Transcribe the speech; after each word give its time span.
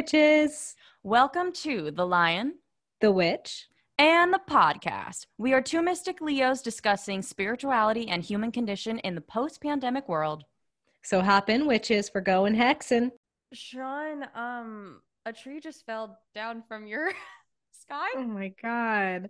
Hey, 0.00 0.04
witches. 0.04 0.76
Welcome 1.02 1.52
to 1.64 1.90
The 1.90 2.06
Lion 2.06 2.54
The 3.02 3.12
Witch. 3.12 3.68
and 3.98 4.32
the 4.32 4.40
podcast. 4.48 5.26
We 5.36 5.52
are 5.52 5.60
two 5.60 5.82
mystic 5.82 6.22
Leos 6.22 6.62
discussing 6.62 7.20
spirituality 7.20 8.08
and 8.08 8.22
human 8.22 8.50
condition 8.50 8.98
in 9.00 9.14
the 9.14 9.20
post 9.20 9.60
pandemic 9.60 10.08
world. 10.08 10.44
So 11.02 11.20
hop 11.20 11.50
in, 11.50 11.66
witches, 11.66 12.08
for 12.08 12.22
going 12.22 12.54
hexing. 12.54 13.10
Sean, 13.52 14.24
um, 14.34 15.02
a 15.26 15.34
tree 15.34 15.60
just 15.60 15.84
fell 15.84 16.18
down 16.34 16.62
from 16.66 16.86
your 16.86 17.12
sky. 17.82 18.08
Oh 18.16 18.24
my 18.24 18.54
God. 18.62 19.28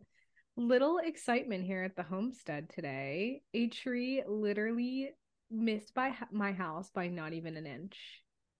Little 0.56 0.98
excitement 0.98 1.64
here 1.64 1.82
at 1.82 1.96
the 1.96 2.04
homestead 2.04 2.70
today. 2.70 3.42
A 3.54 3.66
tree 3.66 4.22
literally 4.24 5.10
missed 5.50 5.94
by 5.94 6.14
my 6.30 6.52
house 6.52 6.92
by 6.94 7.08
not 7.08 7.32
even 7.32 7.56
an 7.56 7.66
inch. 7.66 7.98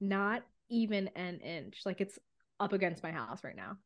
Not 0.01 0.43
even 0.71 1.09
an 1.09 1.39
inch. 1.41 1.81
Like 1.85 2.01
it's 2.01 2.19
up 2.59 2.73
against 2.73 3.03
my 3.03 3.11
house 3.11 3.43
right 3.45 3.57
now. 3.57 3.77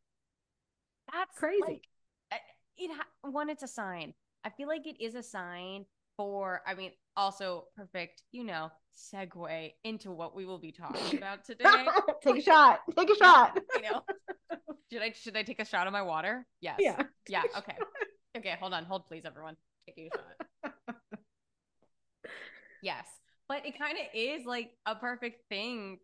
That's 1.13 1.37
Crazy. 1.37 1.61
like, 1.67 1.83
it 2.77 2.91
one, 3.23 3.51
it's 3.51 3.63
a 3.63 3.69
sign. 3.69 4.15
I 4.45 4.51
feel 4.51 4.69
like 4.69 4.87
it 4.87 5.03
is 5.03 5.15
a 5.15 5.23
sign 5.23 5.87
for. 6.17 6.63
I 6.67 6.75
mean, 6.75 6.93
also 7.17 7.65
perfect. 7.77 8.23
You 8.33 8.45
know, 8.45 8.71
segue 9.13 9.73
into 9.85 10.11
what 10.13 10.35
we 10.35 10.45
will 10.45 10.59
be 10.59 10.73
talking 10.73 11.17
about 11.19 11.45
today. 11.45 11.65
Take 12.23 12.39
a 12.39 12.43
shot. 12.43 12.81
Take 12.97 13.11
a 13.11 13.15
shot. 13.19 13.59
you 13.77 13.83
know, 13.83 14.03
should 14.91 15.03
I 15.03 15.13
should 15.13 15.37
I 15.37 15.43
take 15.43 15.61
a 15.61 15.65
shot 15.65 15.87
of 15.87 15.93
my 15.93 16.03
water? 16.03 16.47
Yes. 16.61 16.77
Yeah. 16.81 17.03
Yeah. 17.29 17.43
Okay. 17.59 17.77
Okay. 18.37 18.57
Hold 18.61 18.75
on. 18.75 18.85
Hold, 18.85 19.07
please, 19.07 19.23
everyone. 19.25 19.57
Taking 19.87 20.09
a 20.13 20.17
shot. 20.17 20.75
Yes, 22.83 23.07
but 23.49 23.65
it 23.65 23.79
kind 23.79 23.97
of 23.97 24.05
is 24.15 24.45
like 24.45 24.73
a 24.85 24.95
perfect 24.95 25.49
thing 25.49 25.99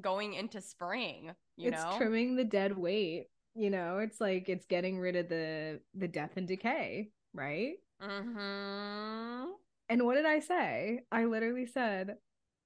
going 0.00 0.34
into 0.34 0.60
spring. 0.60 1.32
You 1.56 1.70
know. 1.70 1.76
it's 1.76 1.84
know. 1.84 1.96
trimming 1.98 2.36
the 2.36 2.44
dead 2.44 2.76
weight. 2.76 3.26
You 3.54 3.70
know, 3.70 3.98
it's 3.98 4.20
like 4.20 4.48
it's 4.48 4.66
getting 4.66 4.98
rid 4.98 5.16
of 5.16 5.28
the 5.28 5.80
the 5.94 6.08
death 6.08 6.32
and 6.36 6.46
decay, 6.46 7.10
right? 7.34 7.74
Mm-hmm. 8.02 9.50
And 9.88 10.04
what 10.04 10.14
did 10.14 10.26
I 10.26 10.38
say? 10.38 11.00
I 11.10 11.24
literally 11.24 11.66
said, 11.66 12.14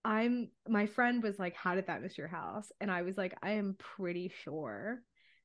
I'm 0.04 0.50
my 0.68 0.86
friend 0.86 1.22
was 1.22 1.38
like, 1.38 1.54
How 1.54 1.74
did 1.74 1.86
that 1.86 2.02
miss 2.02 2.18
your 2.18 2.28
house? 2.28 2.70
And 2.80 2.90
I 2.90 3.02
was 3.02 3.16
like, 3.16 3.34
I 3.42 3.52
am 3.52 3.76
pretty 3.78 4.30
sure 4.44 5.02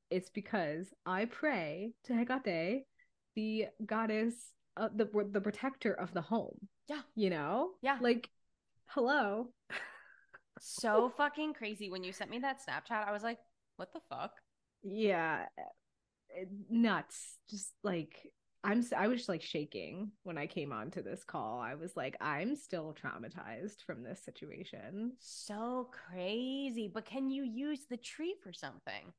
it's 0.09 0.29
because 0.29 0.87
I 1.05 1.25
pray 1.25 1.93
to 2.05 2.13
Hecate, 2.13 2.83
the 3.35 3.67
goddess, 3.85 4.33
uh, 4.75 4.89
the 4.93 5.09
the 5.31 5.41
protector 5.41 5.93
of 5.93 6.13
the 6.13 6.21
home. 6.21 6.67
Yeah. 6.87 7.01
You 7.15 7.29
know? 7.29 7.71
Yeah. 7.81 7.97
Like, 8.01 8.29
hello. 8.87 9.49
So 10.59 11.09
fucking 11.09 11.53
crazy. 11.53 11.89
When 11.89 12.03
you 12.03 12.11
sent 12.11 12.29
me 12.31 12.39
that 12.39 12.59
Snapchat, 12.65 13.07
I 13.07 13.11
was 13.11 13.23
like, 13.23 13.39
"What 13.77 13.93
the 13.93 14.01
fuck?" 14.09 14.33
Yeah. 14.83 15.45
eh, 16.35 16.45
Nuts. 16.69 17.37
Just 17.49 17.73
like 17.83 18.31
I'm 18.63 18.83
I 18.95 19.07
was 19.07 19.29
like 19.29 19.41
shaking 19.41 20.11
when 20.23 20.37
I 20.37 20.47
came 20.47 20.73
onto 20.73 21.01
this 21.01 21.23
call. 21.23 21.59
I 21.59 21.75
was 21.75 21.95
like, 21.95 22.17
I'm 22.21 22.55
still 22.55 22.93
traumatized 23.01 23.83
from 23.85 24.03
this 24.03 24.21
situation. 24.23 25.13
So 25.19 25.89
crazy. 25.91 26.87
But 26.87 27.05
can 27.05 27.29
you 27.29 27.43
use 27.43 27.85
the 27.89 27.97
tree 27.97 28.35
for 28.41 28.53
something? 28.53 29.13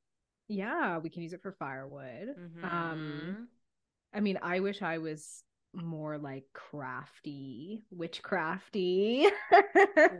Yeah, 0.48 0.98
we 0.98 1.10
can 1.10 1.22
use 1.22 1.32
it 1.32 1.42
for 1.42 1.52
firewood. 1.52 2.36
Um, 2.62 3.36
Mhm. 3.36 3.48
I 4.12 4.20
mean, 4.20 4.38
I 4.42 4.60
wish 4.60 4.82
I 4.82 4.98
was 4.98 5.44
more 5.74 6.18
like 6.18 6.44
crafty, 6.52 7.82
witchcrafty. 7.96 9.26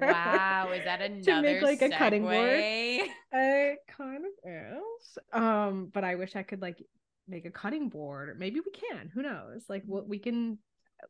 Wow, 0.01 0.71
is 0.73 0.85
that 0.85 1.01
another 1.01 1.23
to 1.23 1.43
make 1.43 1.63
like 1.63 1.83
a 1.83 1.97
cutting 1.97 2.23
board? 2.23 2.37
segue? 2.37 3.01
It 3.33 3.79
kind 3.97 4.25
of 4.25 4.51
is. 4.51 5.19
Um, 5.33 5.91
but 5.93 6.03
I 6.03 6.17
wish 6.17 6.35
I 6.35 6.43
could 6.43 6.61
like 6.61 6.85
make 7.29 7.45
a 7.45 7.51
cutting 7.51 7.89
board, 7.89 8.37
maybe 8.39 8.61
we 8.61 8.73
can. 8.73 9.09
Who 9.15 9.23
knows? 9.23 9.65
Like, 9.69 9.85
what 9.87 10.09
we 10.09 10.19
can, 10.19 10.59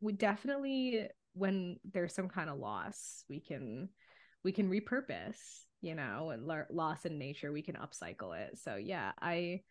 we 0.00 0.12
definitely 0.12 1.08
when 1.34 1.78
there's 1.92 2.14
some 2.14 2.28
kind 2.28 2.50
of 2.50 2.58
loss, 2.58 3.24
we 3.28 3.40
can 3.40 3.88
we 4.44 4.52
can 4.52 4.70
repurpose. 4.70 5.38
You 5.82 5.94
know, 5.94 6.28
and 6.28 6.46
lo- 6.46 6.66
loss 6.68 7.06
in 7.06 7.18
nature, 7.18 7.52
we 7.52 7.62
can 7.62 7.76
upcycle 7.76 8.38
it. 8.38 8.58
So 8.58 8.76
yeah, 8.76 9.12
I 9.20 9.62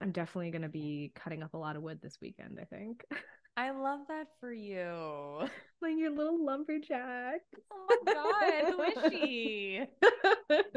I'm 0.00 0.12
definitely 0.12 0.52
gonna 0.52 0.68
be 0.68 1.12
cutting 1.16 1.42
up 1.42 1.54
a 1.54 1.58
lot 1.58 1.74
of 1.74 1.82
wood 1.82 1.98
this 2.00 2.18
weekend. 2.22 2.58
I 2.60 2.64
think, 2.64 3.04
I 3.56 3.70
love 3.70 4.00
that 4.08 4.28
for 4.40 4.52
you. 4.52 5.40
like 5.82 5.94
your 5.96 6.10
little 6.10 6.44
lumberjack. 6.44 7.40
Oh 7.72 8.02
my 8.04 8.12
god, 8.12 8.72
who 8.72 8.82
is 8.82 9.12
she? 9.12 9.82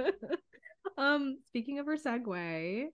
um, 0.97 1.37
speaking 1.47 1.79
of 1.79 1.85
her 1.85 1.95
segue, 1.95 2.85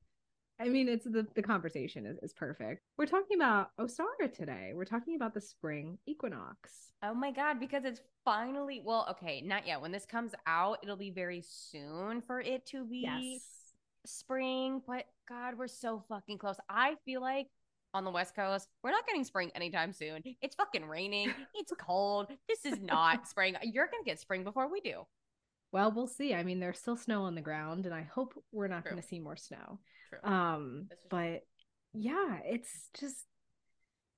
I 0.60 0.70
mean, 0.70 0.90
it's 0.90 1.06
the 1.06 1.26
the 1.36 1.42
conversation 1.42 2.06
is, 2.06 2.18
is 2.22 2.34
perfect. 2.34 2.82
We're 2.98 3.06
talking 3.08 3.38
about 3.38 3.70
Ostara 3.80 4.32
today. 4.32 4.74
We're 4.76 4.86
talking 4.86 5.16
about 5.16 5.34
the 5.34 5.42
spring 5.42 5.98
equinox. 6.06 6.92
Oh 7.04 7.16
my 7.16 7.32
god, 7.32 7.60
because 7.60 7.86
it's 7.86 8.02
finally 8.24 8.82
well, 8.86 9.08
okay, 9.12 9.42
not 9.42 9.66
yet. 9.66 9.82
When 9.82 9.92
this 9.92 10.06
comes 10.06 10.34
out, 10.46 10.78
it'll 10.84 10.98
be 10.98 11.12
very 11.12 11.44
soon 11.48 12.22
for 12.22 12.40
it 12.42 12.66
to 12.68 12.86
be 12.86 13.42
spring, 14.06 14.82
but 14.86 15.06
God, 15.28 15.58
we're 15.58 15.68
so 15.68 16.04
fucking 16.10 16.38
close. 16.38 16.58
I 16.70 16.96
feel 17.06 17.22
like 17.22 17.48
on 17.94 18.04
the 18.06 18.12
West 18.12 18.36
Coast, 18.36 18.68
we're 18.84 18.92
not 18.92 19.06
getting 19.06 19.24
spring 19.24 19.52
anytime 19.56 19.92
soon. 19.92 20.22
It's 20.42 20.56
fucking 20.56 20.86
raining. 20.86 21.34
It's 21.56 21.72
cold. 21.78 22.28
This 22.48 22.66
is 22.66 22.80
not 22.80 23.28
spring. 23.28 23.56
You're 23.64 23.88
gonna 23.88 24.04
get 24.06 24.20
spring 24.20 24.44
before 24.44 24.72
we 24.72 24.82
do. 24.82 25.06
Well, 25.72 25.92
we'll 25.92 26.08
see. 26.08 26.34
I 26.34 26.44
mean, 26.44 26.60
there's 26.60 26.80
still 26.80 26.98
snow 26.98 27.24
on 27.24 27.36
the 27.36 27.42
ground, 27.42 27.86
and 27.86 27.96
I 27.96 28.02
hope 28.02 28.34
we're 28.52 28.68
not 28.68 28.84
going 28.84 28.98
to 28.98 29.08
see 29.08 29.20
more 29.20 29.38
snow. 29.38 29.80
True. 30.10 30.30
Um, 30.30 30.90
but 31.10 31.46
yeah, 31.94 32.40
it's 32.44 32.90
just 33.00 33.26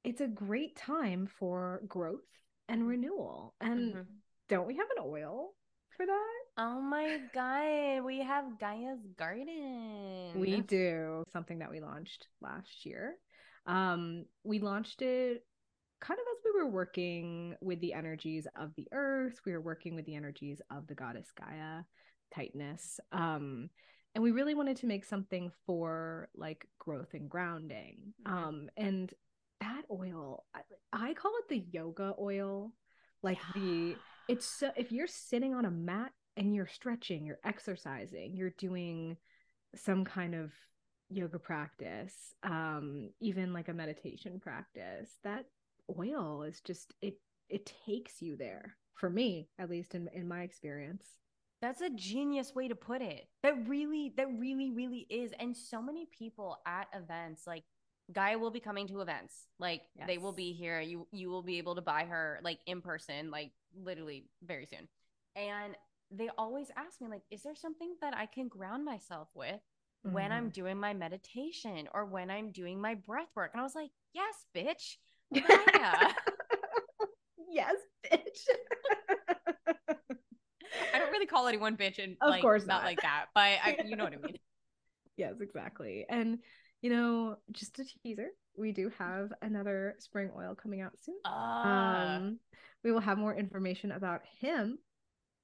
it's 0.03 0.19
a 0.19 0.27
great 0.27 0.75
time 0.75 1.27
for 1.27 1.81
growth 1.87 2.25
and 2.67 2.87
renewal. 2.87 3.53
And 3.61 3.93
Mhm. 3.93 4.05
don't 4.49 4.65
we 4.65 4.75
have 4.77 4.87
an 4.97 5.03
oil 5.05 5.53
for 5.95 6.07
that? 6.07 6.39
Oh 6.57 6.81
my 6.81 7.19
god, 7.35 8.03
we 8.03 8.19
have 8.23 8.57
Gaia's 8.59 9.05
Garden. 9.15 10.31
We 10.39 10.61
do 10.61 11.23
something 11.31 11.59
that 11.59 11.69
we 11.69 11.79
launched 11.81 12.27
last 12.41 12.83
year. 12.83 13.15
Um, 13.65 14.25
we 14.43 14.59
launched 14.59 15.01
it 15.01 15.45
kind 16.01 16.19
of 16.19 16.25
as 16.33 16.43
we 16.43 16.61
were 16.61 16.69
working 16.69 17.55
with 17.61 17.79
the 17.79 17.93
energies 17.93 18.45
of 18.59 18.71
the 18.75 18.87
earth. 18.91 19.39
We 19.45 19.53
were 19.53 19.61
working 19.61 19.95
with 19.95 20.05
the 20.05 20.15
energies 20.15 20.61
of 20.69 20.85
the 20.87 20.95
goddess 20.95 21.31
Gaia, 21.31 21.83
tightness. 22.35 22.99
Um, 23.11 23.69
and 24.13 24.23
we 24.23 24.31
really 24.31 24.53
wanted 24.53 24.77
to 24.77 24.85
make 24.85 25.05
something 25.05 25.51
for 25.65 26.29
like 26.35 26.67
growth 26.77 27.13
and 27.13 27.29
grounding. 27.29 28.13
Mhm. 28.25 28.31
Um, 28.31 28.69
and 28.75 29.13
that 29.61 29.83
oil, 29.89 30.45
I, 30.53 30.61
I 30.91 31.13
call 31.13 31.31
it 31.39 31.47
the 31.47 31.65
yoga 31.71 32.13
oil. 32.19 32.73
Like 33.21 33.39
the 33.55 33.95
it's 34.27 34.45
so 34.45 34.71
if 34.75 34.91
you're 34.91 35.07
sitting 35.07 35.53
on 35.53 35.65
a 35.65 35.71
mat 35.71 36.11
and 36.35 36.53
you're 36.53 36.67
stretching, 36.67 37.25
you're 37.25 37.39
exercising, 37.45 38.35
you're 38.35 38.53
doing 38.57 39.17
some 39.75 40.03
kind 40.03 40.35
of 40.35 40.51
yoga 41.15 41.39
practice, 41.39 42.33
um, 42.43 43.09
even 43.19 43.53
like 43.53 43.69
a 43.69 43.73
meditation 43.73 44.39
practice, 44.39 45.09
that 45.23 45.45
oil 45.97 46.43
is 46.43 46.61
just 46.61 46.93
it 47.01 47.15
it 47.49 47.71
takes 47.85 48.21
you 48.21 48.35
there. 48.35 48.75
For 48.95 49.09
me, 49.09 49.49
at 49.59 49.69
least 49.69 49.95
in 49.95 50.09
in 50.13 50.27
my 50.27 50.41
experience. 50.41 51.05
That's 51.61 51.81
a 51.81 51.89
genius 51.89 52.53
way 52.53 52.67
to 52.67 52.75
put 52.75 53.01
it. 53.01 53.29
That 53.41 53.69
really, 53.69 54.13
that 54.17 54.27
really, 54.37 54.69
really 54.69 55.07
is. 55.09 55.31
And 55.39 55.55
so 55.55 55.81
many 55.81 56.09
people 56.11 56.57
at 56.65 56.89
events, 56.93 57.47
like 57.47 57.63
Gaia 58.11 58.37
will 58.37 58.51
be 58.51 58.59
coming 58.59 58.85
to 58.89 58.99
events. 58.99 59.47
Like 59.59 59.83
they 60.05 60.17
will 60.17 60.33
be 60.33 60.51
here. 60.51 60.81
You 60.81 61.07
you 61.11 61.29
will 61.29 61.41
be 61.41 61.57
able 61.57 61.75
to 61.75 61.81
buy 61.81 62.03
her 62.03 62.39
like 62.43 62.59
in 62.65 62.81
person, 62.81 63.31
like 63.31 63.51
literally 63.81 64.25
very 64.43 64.65
soon. 64.65 64.89
And 65.35 65.75
they 66.11 66.29
always 66.37 66.67
ask 66.75 67.01
me, 67.01 67.07
like, 67.07 67.23
is 67.31 67.41
there 67.43 67.55
something 67.55 67.95
that 68.01 68.15
I 68.15 68.25
can 68.25 68.47
ground 68.47 68.85
myself 68.85 69.29
with 69.33 69.61
when 70.03 70.31
I'm 70.31 70.49
doing 70.49 70.77
my 70.77 70.93
meditation 70.93 71.87
or 71.93 72.05
when 72.05 72.29
I'm 72.29 72.51
doing 72.51 72.79
my 72.79 72.95
breath 72.95 73.29
work? 73.35 73.51
And 73.53 73.61
I 73.61 73.63
was 73.63 73.75
like, 73.75 73.89
yes, 74.13 74.35
bitch. 74.55 74.97
Gaia. 75.33 76.13
yes, 77.49 77.75
bitch. 78.11 78.39
I 80.93 80.99
don't 80.99 81.11
really 81.11 81.25
call 81.25 81.47
anyone 81.47 81.77
bitch 81.77 82.03
and 82.03 82.17
Of 82.21 82.29
like 82.29 82.41
course 82.41 82.65
not 82.65 82.81
not. 82.81 82.85
like 82.85 83.01
that, 83.01 83.25
but 83.33 83.41
I, 83.41 83.77
you 83.85 83.95
know 83.95 84.03
what 84.03 84.13
I 84.13 84.17
mean. 84.17 84.37
yes, 85.17 85.35
exactly. 85.41 86.05
And 86.09 86.39
you 86.81 86.89
know, 86.89 87.37
just 87.51 87.79
a 87.79 87.85
teaser, 88.03 88.27
we 88.57 88.73
do 88.73 88.91
have 88.99 89.31
another 89.41 89.95
spring 89.99 90.31
oil 90.37 90.53
coming 90.61 90.81
out 90.81 90.91
soon. 91.01 91.15
Ah. 91.25 92.17
Um, 92.17 92.39
we 92.83 92.91
will 92.91 92.99
have 92.99 93.17
more 93.17 93.33
information 93.33 93.91
about 93.91 94.21
him 94.41 94.77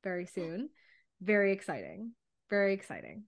very 0.03 0.25
soon. 0.25 0.69
Very 1.21 1.53
exciting. 1.53 2.12
Very 2.50 2.73
exciting. 2.73 3.23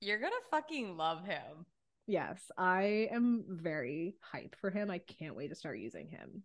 You're 0.00 0.20
gonna 0.20 0.34
fucking 0.50 0.96
love 0.96 1.24
him. 1.24 1.66
Yes, 2.06 2.50
I 2.56 3.08
am 3.10 3.44
very 3.48 4.16
hyped 4.32 4.54
for 4.60 4.70
him. 4.70 4.90
I 4.90 4.98
can't 4.98 5.34
wait 5.34 5.48
to 5.48 5.54
start 5.54 5.78
using 5.78 6.08
him. 6.08 6.42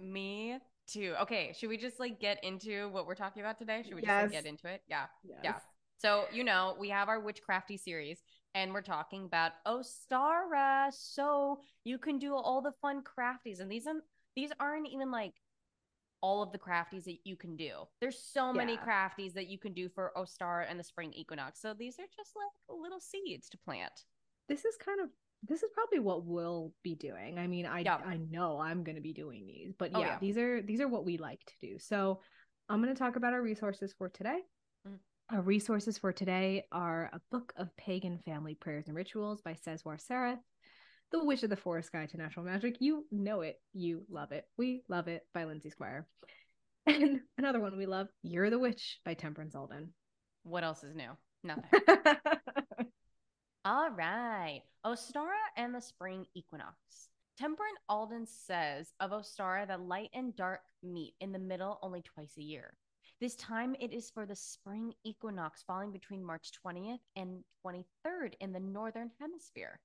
Me 0.00 0.58
too. 0.86 1.14
Okay, 1.20 1.54
should 1.56 1.68
we 1.68 1.76
just 1.76 2.00
like 2.00 2.18
get 2.18 2.42
into 2.42 2.88
what 2.88 3.06
we're 3.06 3.14
talking 3.14 3.42
about 3.42 3.58
today? 3.58 3.82
Should 3.84 3.94
we 3.94 4.02
just 4.02 4.10
like, 4.10 4.30
get 4.30 4.46
into 4.46 4.68
it? 4.68 4.82
Yeah. 4.88 5.06
Yes. 5.22 5.40
Yeah. 5.44 5.54
So, 5.98 6.24
you 6.32 6.44
know, 6.44 6.74
we 6.80 6.88
have 6.88 7.08
our 7.08 7.22
witchcrafty 7.22 7.78
series 7.78 8.22
and 8.54 8.72
we're 8.72 8.82
talking 8.82 9.24
about 9.24 9.52
Ostara. 9.66 10.92
So 10.92 11.60
you 11.84 11.98
can 11.98 12.18
do 12.18 12.34
all 12.34 12.60
the 12.60 12.72
fun 12.72 13.02
crafties. 13.02 13.60
And 13.60 13.70
these, 13.70 13.86
aren't 13.86 14.02
these 14.34 14.50
aren't 14.58 14.88
even 14.88 15.10
like 15.10 15.34
all 16.22 16.42
of 16.42 16.52
the 16.52 16.58
crafties 16.58 17.04
that 17.04 17.18
you 17.24 17.36
can 17.36 17.56
do. 17.56 17.72
There's 18.00 18.18
so 18.18 18.52
many 18.52 18.76
crafties 18.76 19.34
that 19.34 19.48
you 19.48 19.58
can 19.58 19.72
do 19.74 19.88
for 19.88 20.12
Ostara 20.16 20.66
and 20.68 20.78
the 20.78 20.84
spring 20.84 21.12
equinox. 21.14 21.60
So 21.60 21.74
these 21.74 21.98
are 21.98 22.06
just 22.16 22.32
like 22.36 22.80
little 22.80 23.00
seeds 23.00 23.48
to 23.50 23.58
plant. 23.58 23.92
This 24.48 24.64
is 24.64 24.76
kind 24.76 25.00
of 25.00 25.08
this 25.44 25.64
is 25.64 25.70
probably 25.74 25.98
what 25.98 26.24
we'll 26.24 26.72
be 26.84 26.94
doing. 26.94 27.38
I 27.38 27.48
mean, 27.48 27.66
I 27.66 27.80
Yeah. 27.80 27.96
I 27.96 28.16
know 28.16 28.60
I'm 28.60 28.84
going 28.84 28.94
to 28.94 29.02
be 29.02 29.12
doing 29.12 29.44
these, 29.44 29.72
but 29.76 29.90
Oh, 29.92 30.00
yeah, 30.00 30.06
yeah. 30.06 30.18
these 30.20 30.38
are 30.38 30.62
these 30.62 30.80
are 30.80 30.86
what 30.88 31.04
we 31.04 31.18
like 31.18 31.44
to 31.46 31.54
do. 31.60 31.78
So, 31.80 32.20
I'm 32.68 32.80
going 32.80 32.94
to 32.94 32.98
talk 32.98 33.16
about 33.16 33.32
our 33.32 33.42
resources 33.42 33.92
for 33.92 34.08
today. 34.08 34.38
Mhm. 34.86 35.00
Our 35.30 35.42
resources 35.42 35.98
for 35.98 36.12
today 36.12 36.66
are 36.70 37.10
a 37.12 37.20
book 37.32 37.52
of 37.56 37.74
pagan 37.76 38.18
family 38.18 38.54
prayers 38.54 38.86
and 38.86 38.94
rituals 38.96 39.42
by 39.42 39.54
Ceisiwr 39.54 39.98
Serith, 40.00 40.40
The 41.12 41.22
Witch 41.22 41.42
of 41.42 41.50
the 41.50 41.56
Forest 41.56 41.92
Guide 41.92 42.08
to 42.10 42.16
Natural 42.16 42.46
Magick. 42.46 42.76
You 42.80 43.04
know 43.12 43.42
it, 43.42 43.60
you 43.74 44.02
love 44.10 44.32
it. 44.32 44.46
We 44.56 44.82
love 44.88 45.08
it 45.08 45.22
by 45.34 45.44
Lindsay 45.44 45.70
Squire. 45.70 46.06
And 46.84 47.20
another 47.38 47.60
one 47.60 47.76
we 47.76 47.86
love, 47.86 48.08
Year 48.24 48.46
of 48.46 48.50
the 48.50 48.58
Witch 48.58 48.98
by 49.04 49.14
Temperance 49.14 49.54
Alden. 49.54 49.94
What 50.42 50.64
else 50.64 50.82
is 50.82 50.96
new? 50.96 51.10
Nothing. 51.44 51.64
All 53.64 53.90
right. 53.90 54.62
Ostara 54.84 55.38
and 55.56 55.72
the 55.72 55.80
spring 55.80 56.26
equinox. 56.34 56.74
Temperance 57.38 57.78
Alden 57.88 58.26
says 58.26 58.92
of 58.98 59.12
Ostara 59.12 59.68
that 59.68 59.82
light 59.82 60.10
and 60.12 60.34
dark 60.34 60.62
meet 60.82 61.14
in 61.20 61.30
the 61.30 61.38
middle 61.38 61.78
only 61.82 62.02
twice 62.02 62.32
a 62.36 62.42
year. 62.42 62.74
This 63.20 63.36
time 63.36 63.76
it 63.78 63.92
is 63.92 64.10
for 64.10 64.26
the 64.26 64.34
spring 64.34 64.92
equinox 65.04 65.62
falling 65.64 65.92
between 65.92 66.24
March 66.24 66.50
20th 66.66 66.98
and 67.14 67.44
23rd 67.64 68.34
in 68.40 68.52
the 68.52 68.58
northern 68.58 69.12
hemisphere. 69.20 69.78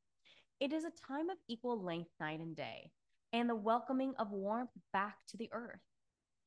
It 0.59 0.73
is 0.73 0.85
a 0.85 1.07
time 1.07 1.29
of 1.29 1.37
equal 1.47 1.79
length 1.83 2.09
night 2.19 2.39
and 2.39 2.55
day, 2.55 2.91
and 3.31 3.47
the 3.47 3.55
welcoming 3.55 4.15
of 4.17 4.31
warmth 4.31 4.71
back 4.91 5.17
to 5.27 5.37
the 5.37 5.49
earth. 5.51 5.81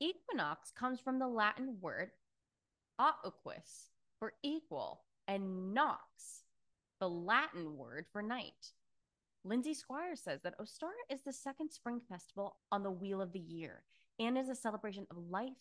Equinox 0.01 0.71
comes 0.77 0.99
from 0.99 1.17
the 1.17 1.27
Latin 1.27 1.77
word 1.79 2.11
aequus 2.99 3.89
for 4.19 4.33
equal 4.43 5.03
and 5.29 5.73
nox, 5.73 6.43
the 6.99 7.07
Latin 7.07 7.77
word 7.77 8.05
for 8.11 8.21
night. 8.21 8.73
Lindsay 9.45 9.73
Squire 9.73 10.17
says 10.17 10.41
that 10.43 10.59
Ostara 10.59 10.91
is 11.09 11.21
the 11.21 11.31
second 11.31 11.71
spring 11.71 12.01
festival 12.09 12.57
on 12.71 12.83
the 12.83 12.91
wheel 12.91 13.21
of 13.21 13.31
the 13.31 13.39
year 13.39 13.83
and 14.19 14.37
is 14.37 14.49
a 14.49 14.55
celebration 14.55 15.07
of 15.09 15.17
life, 15.29 15.53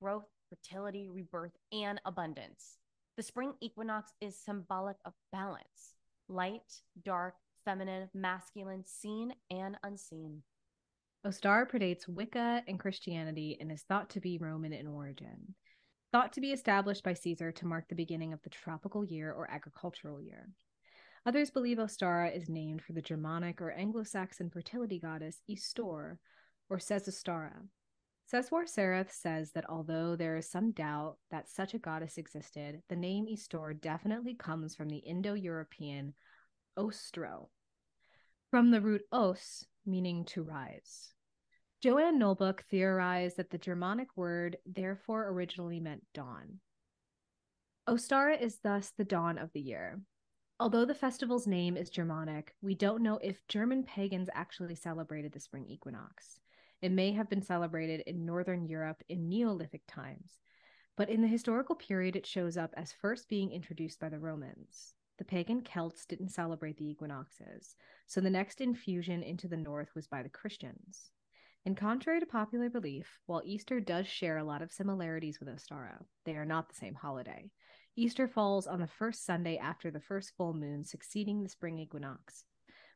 growth, 0.00 0.28
fertility, 0.50 1.08
rebirth, 1.08 1.56
and 1.72 2.00
abundance. 2.04 2.76
The 3.16 3.22
spring 3.22 3.54
equinox 3.60 4.12
is 4.20 4.36
symbolic 4.36 4.96
of 5.06 5.14
balance 5.32 5.94
light, 6.28 6.80
dark, 7.04 7.34
feminine, 7.64 8.08
masculine, 8.14 8.84
seen, 8.86 9.34
and 9.50 9.76
unseen. 9.82 10.42
Ostar 11.26 11.66
predates 11.66 12.08
Wicca 12.08 12.62
and 12.68 12.78
Christianity 12.78 13.56
and 13.60 13.72
is 13.72 13.82
thought 13.82 14.10
to 14.10 14.20
be 14.20 14.38
Roman 14.38 14.72
in 14.72 14.86
origin. 14.86 15.54
Thought 16.12 16.34
to 16.34 16.40
be 16.40 16.52
established 16.52 17.02
by 17.02 17.14
Caesar 17.14 17.50
to 17.52 17.66
mark 17.66 17.88
the 17.88 17.94
beginning 17.94 18.32
of 18.32 18.42
the 18.42 18.50
tropical 18.50 19.04
year 19.04 19.32
or 19.32 19.50
agricultural 19.50 20.20
year. 20.20 20.50
Others 21.26 21.50
believe 21.50 21.78
Ostara 21.78 22.36
is 22.36 22.50
named 22.50 22.82
for 22.82 22.92
the 22.92 23.00
Germanic 23.00 23.62
or 23.62 23.70
Anglo 23.70 24.04
Saxon 24.04 24.50
fertility 24.50 24.98
goddess 24.98 25.40
Eostre, 25.48 26.18
or 26.68 26.78
Sesostara. 26.78 27.52
Ceisiwr 28.32 28.64
Serith 28.64 29.10
says 29.10 29.52
that 29.52 29.68
although 29.68 30.16
there 30.16 30.36
is 30.36 30.50
some 30.50 30.72
doubt 30.72 31.16
that 31.30 31.48
such 31.48 31.74
a 31.74 31.78
goddess 31.78 32.16
existed, 32.18 32.82
the 32.88 32.96
name 32.96 33.26
Eostre 33.26 33.80
definitely 33.80 34.34
comes 34.34 34.74
from 34.74 34.88
the 34.88 34.98
Indo 34.98 35.34
European 35.34 36.14
ostro, 36.76 37.48
from 38.54 38.70
the 38.70 38.80
root 38.80 39.02
os, 39.10 39.66
meaning 39.84 40.24
to 40.24 40.40
rise. 40.40 41.12
Joanne 41.82 42.20
Nolbuck 42.20 42.62
theorized 42.70 43.36
that 43.36 43.50
the 43.50 43.58
Germanic 43.58 44.16
word 44.16 44.58
therefore 44.64 45.28
originally 45.30 45.80
meant 45.80 46.04
dawn. 46.14 46.60
Ostara 47.88 48.40
is 48.40 48.60
thus 48.62 48.92
the 48.96 49.02
dawn 49.02 49.38
of 49.38 49.50
the 49.54 49.60
year. 49.60 50.00
Although 50.60 50.84
the 50.84 50.94
festival's 50.94 51.48
name 51.48 51.76
is 51.76 51.90
Germanic, 51.90 52.54
we 52.62 52.76
don't 52.76 53.02
know 53.02 53.18
if 53.20 53.44
German 53.48 53.82
pagans 53.82 54.30
actually 54.32 54.76
celebrated 54.76 55.32
the 55.32 55.40
spring 55.40 55.66
equinox. 55.66 56.38
It 56.80 56.92
may 56.92 57.10
have 57.10 57.28
been 57.28 57.42
celebrated 57.42 58.04
in 58.06 58.24
Northern 58.24 58.68
Europe 58.68 59.02
in 59.08 59.28
Neolithic 59.28 59.82
times, 59.88 60.38
but 60.96 61.10
in 61.10 61.22
the 61.22 61.26
historical 61.26 61.74
period 61.74 62.14
it 62.14 62.24
shows 62.24 62.56
up 62.56 62.72
as 62.76 62.92
first 62.92 63.28
being 63.28 63.50
introduced 63.50 63.98
by 63.98 64.10
the 64.10 64.20
Romans. 64.20 64.94
The 65.18 65.24
pagan 65.24 65.62
Celts 65.62 66.06
didn't 66.06 66.30
celebrate 66.30 66.76
the 66.76 66.88
equinoxes, 66.88 67.76
so 68.06 68.20
the 68.20 68.30
next 68.30 68.60
infusion 68.60 69.22
into 69.22 69.46
the 69.46 69.56
north 69.56 69.94
was 69.94 70.08
by 70.08 70.22
the 70.22 70.28
Christians. 70.28 71.10
And 71.64 71.76
contrary 71.76 72.20
to 72.20 72.26
popular 72.26 72.68
belief, 72.68 73.20
while 73.26 73.40
Easter 73.44 73.80
does 73.80 74.06
share 74.06 74.38
a 74.38 74.44
lot 74.44 74.60
of 74.60 74.72
similarities 74.72 75.38
with 75.38 75.48
Ostara, 75.48 76.04
they 76.24 76.36
are 76.36 76.44
not 76.44 76.68
the 76.68 76.74
same 76.74 76.94
holiday. 76.94 77.50
Easter 77.96 78.26
falls 78.26 78.66
on 78.66 78.80
the 78.80 78.86
first 78.86 79.24
Sunday 79.24 79.56
after 79.56 79.90
the 79.90 80.00
first 80.00 80.32
full 80.36 80.52
moon 80.52 80.84
succeeding 80.84 81.42
the 81.42 81.48
spring 81.48 81.78
equinox, 81.78 82.44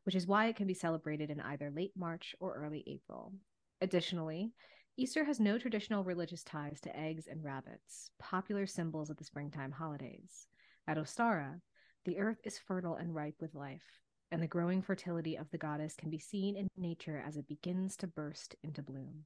which 0.03 0.13
is 0.13 0.27
why 0.27 0.47
it 0.47 0.57
can 0.57 0.67
be 0.67 0.73
celebrated 0.73 1.29
in 1.29 1.39
either 1.39 1.71
late 1.71 1.93
March 1.95 2.35
or 2.39 2.53
early 2.53 2.83
April. 2.85 3.33
Additionally, 3.81 4.51
Easter 4.97 5.23
has 5.23 5.39
no 5.39 5.57
traditional 5.57 6.03
religious 6.03 6.43
ties 6.43 6.81
to 6.81 6.95
eggs 6.99 7.27
and 7.27 7.41
rabbits, 7.43 8.11
popular 8.19 8.67
symbols 8.67 9.09
of 9.09 9.15
the 9.15 9.23
springtime 9.23 9.71
holidays. 9.71 10.47
At 10.85 10.97
Ostara, 10.97 11.61
the 12.09 12.17
earth 12.17 12.39
is 12.43 12.57
fertile 12.57 12.95
and 12.95 13.13
ripe 13.13 13.35
with 13.39 13.53
life, 13.53 14.01
and 14.31 14.41
the 14.41 14.47
growing 14.47 14.81
fertility 14.81 15.35
of 15.35 15.47
the 15.51 15.59
goddess 15.59 15.95
can 15.95 16.09
be 16.09 16.17
seen 16.17 16.55
in 16.55 16.67
nature 16.75 17.23
as 17.23 17.37
it 17.37 17.47
begins 17.47 17.95
to 17.95 18.07
burst 18.07 18.55
into 18.63 18.81
bloom. 18.81 19.25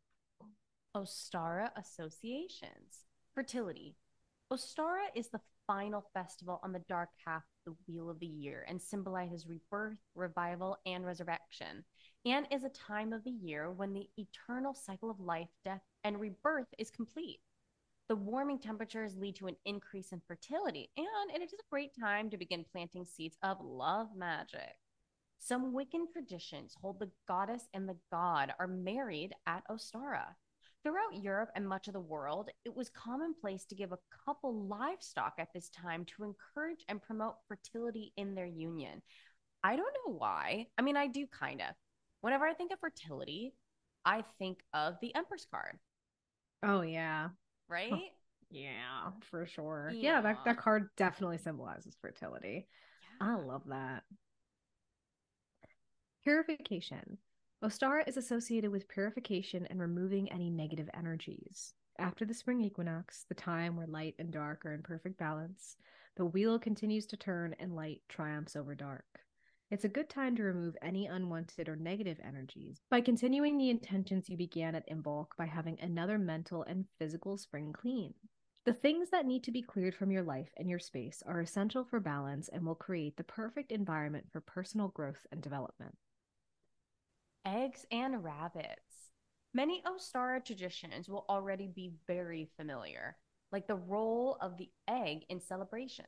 Ostara 0.93 1.69
associations. 1.77 3.05
Fertility. 3.33 3.95
Ostara 4.51 5.05
is 5.15 5.29
the 5.29 5.39
final 5.65 6.03
festival 6.13 6.59
on 6.61 6.73
the 6.73 6.83
dark 6.89 7.07
half 7.25 7.43
of 7.65 7.73
the 7.73 7.75
wheel 7.87 8.09
of 8.09 8.19
the 8.19 8.25
year 8.25 8.65
and 8.67 8.81
symbolizes 8.81 9.47
rebirth, 9.47 9.99
revival, 10.13 10.75
and 10.85 11.05
resurrection, 11.05 11.85
and 12.25 12.45
is 12.51 12.65
a 12.65 12.69
time 12.69 13.13
of 13.13 13.23
the 13.23 13.31
year 13.31 13.71
when 13.71 13.93
the 13.93 14.09
eternal 14.17 14.73
cycle 14.73 15.09
of 15.09 15.21
life, 15.21 15.47
death, 15.63 15.83
and 16.03 16.19
rebirth 16.19 16.67
is 16.77 16.91
complete. 16.91 17.39
The 18.09 18.15
warming 18.15 18.59
temperatures 18.59 19.17
lead 19.17 19.35
to 19.37 19.47
an 19.47 19.55
increase 19.65 20.11
in 20.11 20.21
fertility, 20.27 20.89
and 20.97 21.31
it 21.33 21.41
is 21.41 21.53
a 21.53 21.69
great 21.69 21.91
time 21.97 22.29
to 22.29 22.37
begin 22.37 22.65
planting 22.71 23.05
seeds 23.05 23.37
of 23.43 23.61
love 23.61 24.15
magic. 24.15 24.77
Some 25.39 25.73
Wiccan 25.73 26.11
traditions 26.11 26.75
hold 26.79 26.99
the 26.99 27.11
goddess 27.27 27.67
and 27.73 27.87
the 27.87 27.97
god 28.11 28.53
are 28.59 28.67
married 28.67 29.33
at 29.47 29.67
Ostara. 29.69 30.35
Throughout 30.83 31.21
Europe 31.21 31.49
and 31.55 31.67
much 31.67 31.87
of 31.87 31.93
the 31.93 31.99
world, 32.01 32.49
it 32.65 32.75
was 32.75 32.89
commonplace 32.89 33.65
to 33.65 33.75
give 33.75 33.93
a 33.93 33.99
couple 34.25 34.67
livestock 34.67 35.35
at 35.37 35.53
this 35.53 35.69
time 35.69 36.05
to 36.05 36.23
encourage 36.23 36.83
and 36.89 37.01
promote 37.01 37.35
fertility 37.47 38.11
in 38.17 38.35
their 38.35 38.45
union. 38.45 39.01
I 39.63 39.75
don't 39.77 39.95
know 40.05 40.13
why. 40.13 40.67
I 40.77 40.81
mean, 40.81 40.97
I 40.97 41.07
do 41.07 41.25
kind 41.27 41.61
of. 41.61 41.73
Whenever 42.21 42.45
I 42.45 42.53
think 42.53 42.73
of 42.73 42.79
fertility, 42.79 43.53
I 44.05 44.23
think 44.39 44.59
of 44.73 44.95
the 45.01 45.15
Empress 45.15 45.45
card, 45.49 45.79
Oh 46.61 46.81
yeah. 46.81 47.29
Right? 47.67 48.11
Yeah, 48.49 49.11
for 49.21 49.45
sure. 49.45 49.91
Yeah, 49.93 50.21
that, 50.21 50.37
Yeah. 50.37 50.41
that 50.45 50.57
card 50.57 50.89
definitely 50.95 51.37
symbolizes 51.39 51.95
fertility. 52.01 52.67
I 53.19 53.35
love 53.35 53.63
that. 53.67 54.03
Purification. 56.23 57.17
Ostara 57.63 58.07
is 58.07 58.17
associated 58.17 58.71
with 58.71 58.87
purification 58.87 59.65
and 59.67 59.79
removing 59.79 60.31
any 60.31 60.49
negative 60.49 60.89
energies. 60.93 61.73
After 61.97 62.25
the 62.25 62.33
spring 62.33 62.61
equinox, 62.61 63.25
the 63.29 63.35
time 63.35 63.75
where 63.75 63.87
light 63.87 64.15
and 64.19 64.31
dark 64.31 64.65
are 64.65 64.73
in 64.73 64.83
perfect 64.83 65.17
balance, 65.17 65.77
the 66.15 66.25
wheel 66.25 66.59
continues 66.59 67.05
to 67.07 67.17
turn 67.17 67.55
and 67.59 67.75
light 67.75 68.01
triumphs 68.09 68.55
over 68.55 68.75
dark. 68.75 69.05
It's 69.71 69.85
a 69.85 69.89
good 69.89 70.09
time 70.09 70.35
to 70.35 70.43
remove 70.43 70.75
any 70.81 71.07
unwanted 71.07 71.67
or 71.67 71.75
negative 71.75 72.19
energies 72.23 72.81
by 72.91 73.01
continuing 73.01 73.57
the 73.57 73.69
intentions 73.69 74.29
you 74.29 74.37
began 74.37 74.75
at 74.75 74.87
Imbolc 74.87 75.27
by 75.37 75.45
having 75.45 75.79
another 75.79 76.19
mental 76.19 76.63
and 76.63 76.85
physical 76.99 77.37
spring 77.37 77.73
clean. 77.73 78.13
The 78.65 78.73
things 78.73 79.09
that 79.09 79.25
need 79.25 79.43
to 79.43 79.51
be 79.51 79.61
cleared 79.61 79.95
from 79.95 80.11
your 80.11 80.23
life 80.23 80.53
and 80.57 80.69
your 80.69 80.79
space 80.79 81.23
are 81.25 81.41
essential 81.41 81.83
for 81.83 81.99
balance 81.99 82.49
and 82.49 82.65
will 82.65 82.75
create 82.75 83.17
the 83.17 83.23
perfect 83.23 83.71
environment 83.71 84.27
for 84.31 84.41
personal 84.41 84.89
growth 84.89 85.25
and 85.31 85.41
development. 85.41 85.97
Eggs 87.45 87.85
and 87.91 88.23
rabbits. 88.23 89.11
Many 89.53 89.83
Ostara 89.85 90.43
traditions 90.43 91.09
will 91.09 91.25
already 91.27 91.67
be 91.67 91.91
very 92.07 92.49
familiar, 92.57 93.17
like 93.51 93.67
the 93.67 93.75
role 93.75 94.37
of 94.39 94.57
the 94.57 94.69
egg 94.87 95.25
in 95.29 95.41
celebrations. 95.41 96.07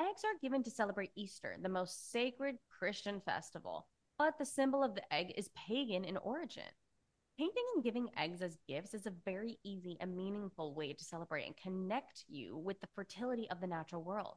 Eggs 0.00 0.22
are 0.24 0.38
given 0.40 0.62
to 0.62 0.70
celebrate 0.70 1.10
Easter, 1.14 1.56
the 1.60 1.68
most 1.68 2.10
sacred 2.10 2.56
Christian 2.70 3.20
festival, 3.20 3.86
but 4.16 4.38
the 4.38 4.46
symbol 4.46 4.82
of 4.82 4.94
the 4.94 5.12
egg 5.12 5.34
is 5.36 5.50
pagan 5.54 6.06
in 6.06 6.16
origin. 6.16 6.62
Painting 7.36 7.64
and 7.74 7.84
giving 7.84 8.08
eggs 8.16 8.40
as 8.40 8.56
gifts 8.66 8.94
is 8.94 9.04
a 9.04 9.12
very 9.26 9.58
easy 9.62 9.98
and 10.00 10.16
meaningful 10.16 10.74
way 10.74 10.94
to 10.94 11.04
celebrate 11.04 11.44
and 11.44 11.56
connect 11.58 12.24
you 12.28 12.56
with 12.56 12.80
the 12.80 12.88
fertility 12.94 13.46
of 13.50 13.60
the 13.60 13.66
natural 13.66 14.02
world. 14.02 14.36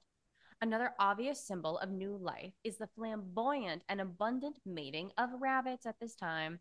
Another 0.62 0.92
obvious 1.00 1.40
symbol 1.40 1.78
of 1.80 1.90
new 1.90 2.18
life 2.18 2.54
is 2.66 2.76
the 2.76 2.90
flamboyant 2.96 3.84
and 3.88 4.02
abundant 4.02 4.60
mating 4.66 5.12
of 5.18 5.30
rabbits 5.40 5.86
at 5.86 5.98
this 6.02 6.16
time. 6.16 6.60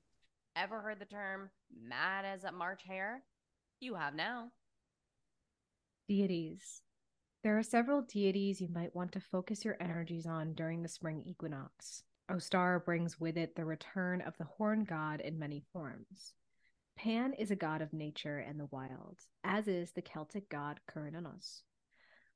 Ever 0.54 0.80
heard 0.80 1.00
the 1.00 1.06
term 1.06 1.50
mad 1.76 2.24
as 2.24 2.44
a 2.44 2.52
March 2.52 2.82
hare? 2.86 3.24
You 3.80 3.94
have 3.94 4.14
now. 4.14 4.52
Deities. 6.08 6.82
There 7.42 7.58
are 7.58 7.64
several 7.64 8.02
deities 8.02 8.60
you 8.60 8.68
might 8.68 8.94
want 8.94 9.10
to 9.12 9.20
focus 9.20 9.64
your 9.64 9.76
energies 9.80 10.26
on 10.26 10.52
during 10.52 10.82
the 10.82 10.88
spring 10.88 11.24
equinox. 11.26 12.04
Ostara 12.30 12.84
brings 12.84 13.18
with 13.18 13.36
it 13.36 13.56
the 13.56 13.64
return 13.64 14.20
of 14.20 14.38
the 14.38 14.44
horn 14.44 14.84
god 14.84 15.20
in 15.20 15.40
many 15.40 15.64
forms. 15.72 16.34
Pan 16.96 17.32
is 17.32 17.50
a 17.50 17.56
god 17.56 17.82
of 17.82 17.92
nature 17.92 18.38
and 18.38 18.60
the 18.60 18.68
wild, 18.70 19.18
as 19.42 19.66
is 19.66 19.90
the 19.90 20.02
Celtic 20.02 20.48
god 20.48 20.78
Cernunnos. 20.88 21.62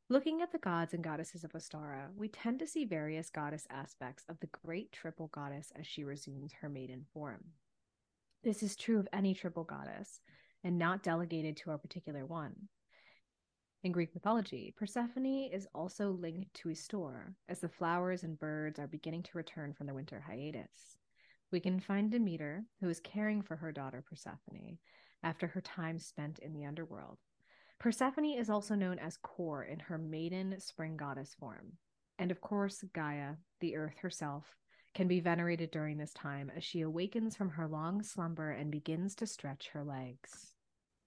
Looking 0.08 0.42
at 0.42 0.50
the 0.50 0.58
gods 0.58 0.92
and 0.92 1.04
goddesses 1.04 1.44
of 1.44 1.52
Ostara, 1.52 2.08
we 2.16 2.26
tend 2.26 2.58
to 2.58 2.66
see 2.66 2.84
various 2.84 3.30
goddess 3.30 3.66
aspects 3.70 4.25
of 4.28 4.40
the 4.40 4.48
great 4.64 4.90
triple 4.90 5.28
goddess 5.28 5.72
as 5.78 5.86
she 5.86 6.02
resumes 6.02 6.52
her 6.60 6.68
maiden 6.68 7.06
form. 7.14 7.44
This 8.42 8.60
is 8.60 8.75
true 8.75 8.98
of 8.98 9.08
any 9.12 9.34
triple 9.34 9.64
goddess, 9.64 10.20
and 10.64 10.78
not 10.78 11.04
delegated 11.04 11.56
to 11.58 11.70
a 11.70 11.78
particular 11.78 12.26
one. 12.26 12.68
In 13.87 13.93
Greek 13.93 14.12
mythology, 14.14 14.75
Persephone 14.76 15.49
is 15.52 15.69
also 15.73 16.11
linked 16.11 16.52
to 16.55 16.71
Eostre, 16.71 17.33
as 17.49 17.61
the 17.61 17.69
flowers 17.69 18.25
and 18.25 18.37
birds 18.37 18.81
are 18.81 18.88
beginning 18.88 19.23
to 19.23 19.38
return 19.38 19.73
from 19.73 19.87
their 19.87 19.95
winter 19.95 20.19
hiatus. 20.19 20.99
We 21.52 21.61
can 21.61 21.78
find 21.78 22.11
Demeter, 22.11 22.64
who 22.81 22.88
is 22.88 22.99
caring 22.99 23.43
for 23.43 23.55
her 23.55 23.71
daughter 23.71 24.02
Persephone 24.02 24.78
after 25.23 25.47
her 25.47 25.61
time 25.61 26.00
spent 26.00 26.40
in 26.40 26.52
the 26.52 26.64
underworld. 26.64 27.19
Persephone 27.78 28.25
is 28.37 28.50
also 28.50 28.75
known 28.75 28.99
as 28.99 29.19
Kore 29.19 29.62
in 29.62 29.78
her 29.78 29.99
maiden 29.99 30.59
spring 30.59 30.97
goddess 30.97 31.37
form. 31.38 31.75
And 32.19 32.33
of 32.33 32.40
course, 32.40 32.83
Gaia, 32.93 33.35
the 33.61 33.76
earth 33.76 33.99
herself, 33.99 34.57
can 34.95 35.07
be 35.07 35.21
venerated 35.21 35.71
during 35.71 35.97
this 35.97 36.12
time 36.12 36.50
as 36.57 36.64
she 36.64 36.81
awakens 36.81 37.37
from 37.37 37.50
her 37.50 37.69
long 37.69 38.02
slumber 38.02 38.50
and 38.50 38.69
begins 38.69 39.14
to 39.14 39.28
stretch 39.28 39.69
her 39.69 39.85
legs. 39.85 40.55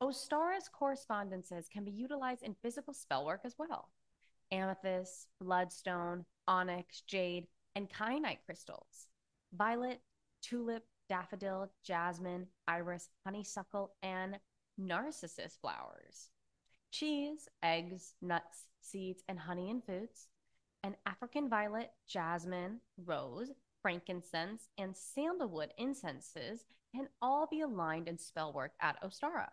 Ostara's 0.01 0.69
correspondences 0.69 1.67
can 1.67 1.83
be 1.83 1.91
utilized 1.91 2.43
in 2.43 2.55
physical 2.61 2.93
spellwork 2.93 3.41
as 3.43 3.55
well. 3.57 3.89
Amethyst, 4.51 5.27
bloodstone, 5.41 6.25
onyx, 6.47 7.01
jade, 7.01 7.47
and 7.75 7.89
kyanite 7.89 8.39
crystals. 8.45 9.07
Violet, 9.53 10.01
tulip, 10.41 10.85
daffodil, 11.09 11.69
jasmine, 11.83 12.47
iris, 12.67 13.09
honeysuckle, 13.25 13.91
and 14.01 14.39
narcissus 14.77 15.57
flowers 15.61 16.29
cheese, 16.91 17.47
eggs, 17.61 18.13
nuts, 18.21 18.65
seeds, 18.81 19.23
and 19.27 19.39
honey 19.39 19.69
and 19.69 19.83
foods, 19.83 20.27
and 20.83 20.95
African 21.05 21.49
violet, 21.49 21.91
jasmine, 22.07 22.79
rose, 23.05 23.51
frankincense, 23.81 24.69
and 24.77 24.95
sandalwood 24.95 25.71
incenses 25.77 26.65
can 26.95 27.07
all 27.21 27.47
be 27.47 27.61
aligned 27.61 28.07
in 28.07 28.17
spellwork 28.17 28.71
at 28.81 29.01
Ostara. 29.03 29.49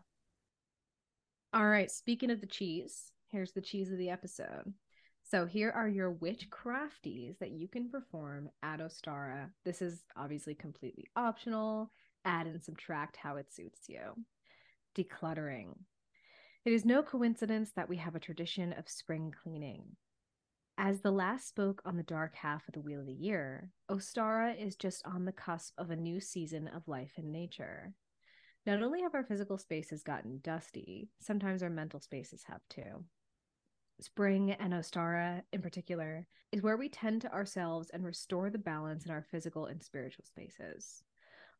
All 1.57 1.67
right, 1.67 1.91
speaking 1.91 2.31
of 2.31 2.43
the 2.43 2.47
cheese, 2.47 3.13
here's 3.29 3.53
the 3.53 3.63
cheese 3.63 3.91
of 3.91 3.97
the 3.97 4.11
episode. 4.11 4.75
So 5.23 5.47
here 5.47 5.71
are 5.71 5.89
your 5.89 6.11
witch 6.11 6.51
crafties 6.51 7.39
that 7.39 7.53
you 7.53 7.67
can 7.67 7.89
perform 7.89 8.51
at 8.63 8.81
Ostara. 8.81 9.49
This 9.65 9.81
is 9.81 10.05
obviously 10.19 10.55
completely 10.55 11.07
optional. 11.17 11.91
Add 12.27 12.47
and 12.47 12.63
subtract 12.63 13.17
how 13.17 13.37
it 13.37 13.51
suits 13.51 13.89
you. 13.89 14.03
Decluttering. 14.95 15.69
It 16.67 16.75
is 16.75 16.85
no 16.85 17.03
coincidence 17.03 17.71
that 17.75 17.89
we 17.89 17.97
have 17.97 18.15
a 18.15 18.21
tradition 18.21 18.75
of 18.75 18.87
spring 18.87 19.33
cleaning. 19.43 19.97
As 20.77 21.01
the 21.01 21.11
last 21.11 21.49
spoke 21.49 21.81
on 21.87 21.97
the 21.97 22.03
dark 22.03 22.35
half 22.35 22.69
of 22.69 22.75
the 22.75 22.83
wheel 22.83 23.01
of 23.01 23.07
the 23.07 23.15
year, 23.15 23.71
Ostara 23.91 24.63
is 24.63 24.77
just 24.77 25.07
on 25.07 25.25
the 25.25 25.33
cusp 25.33 25.73
of 25.79 25.89
a 25.89 25.97
new 25.97 26.21
season 26.21 26.69
of 26.69 26.87
life 26.87 27.13
in 27.17 27.33
nature. 27.33 27.95
Not 28.67 28.83
only 28.83 29.01
have 29.03 29.15
our 29.15 29.25
physical 29.25 29.59
spaces 29.59 30.03
gotten 30.03 30.41
dusty, 30.43 31.09
sometimes 31.21 31.63
our 31.63 31.71
mental 31.71 32.01
spaces 32.01 32.43
have 32.45 32.61
too. 32.69 33.05
Spring 34.01 34.51
and 34.51 34.75
Ostara, 34.75 35.43
in 35.53 35.63
particular, 35.63 36.27
is 36.53 36.63
where 36.63 36.77
we 36.77 36.89
tend 36.89 37.23
to 37.23 37.33
ourselves 37.33 37.91
and 37.91 38.05
restore 38.05 38.51
the 38.51 38.59
balance 38.59 39.07
in 39.07 39.13
our 39.13 39.23
physical 39.23 39.67
and 39.67 39.83
spiritual 39.83 40.25
spaces 40.25 41.05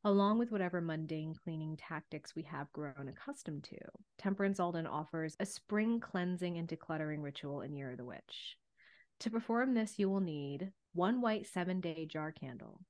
along 0.07 0.39
with 0.39 0.53
whatever 0.53 0.81
mundane 0.81 1.35
cleaning 1.35 1.77
tactics 1.77 2.33
we 2.37 2.43
have 2.45 2.73
grown 2.73 3.09
accustomed 3.09 3.65
to. 3.65 3.77
Temperance 4.19 4.61
Alden 4.61 4.87
offers 4.87 5.37
a 5.41 5.45
spring 5.47 5.99
cleansing 5.99 6.59
and 6.59 6.69
decluttering 6.69 7.25
ritual 7.25 7.63
in 7.63 7.75
Year 7.75 7.91
of 7.91 7.97
the 7.97 8.05
Witch. 8.05 8.57
To 9.21 9.31
perform 9.31 9.75
this, 9.75 9.99
you 9.99 10.09
will 10.09 10.21
need 10.21 10.71
one 10.93 11.21
white 11.21 11.49
seven 11.49 11.81
day 11.81 12.07
jar 12.07 12.31
candle, 12.31 12.83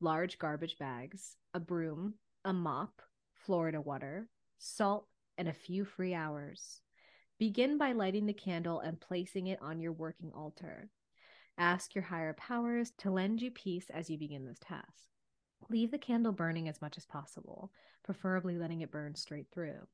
large 0.00 0.38
garbage 0.38 0.76
bags, 0.76 1.36
a 1.54 1.60
broom, 1.60 2.14
a 2.44 2.52
mop, 2.52 3.00
Florida 3.46 3.80
water, 3.80 4.28
salt, 4.58 5.06
and 5.38 5.46
a 5.46 5.52
few 5.52 5.84
free 5.84 6.14
hours. 6.14 6.80
Begin 7.38 7.78
by 7.78 7.92
lighting 7.92 8.26
the 8.26 8.32
candle 8.32 8.80
and 8.80 9.00
placing 9.00 9.46
it 9.46 9.62
on 9.62 9.78
your 9.78 9.92
working 9.92 10.32
altar. 10.34 10.90
Ask 11.56 11.94
your 11.94 12.02
higher 12.02 12.34
powers 12.34 12.90
to 12.98 13.10
lend 13.12 13.40
you 13.40 13.52
peace 13.52 13.86
as 13.88 14.10
you 14.10 14.18
begin 14.18 14.44
this 14.44 14.58
task. 14.58 15.06
Leave 15.70 15.92
the 15.92 15.98
candle 15.98 16.32
burning 16.32 16.68
as 16.68 16.82
much 16.82 16.96
as 16.96 17.06
possible, 17.06 17.70
preferably 18.02 18.58
letting 18.58 18.80
it 18.80 18.90
burn 18.90 19.14
straight 19.14 19.46
through. 19.52 19.86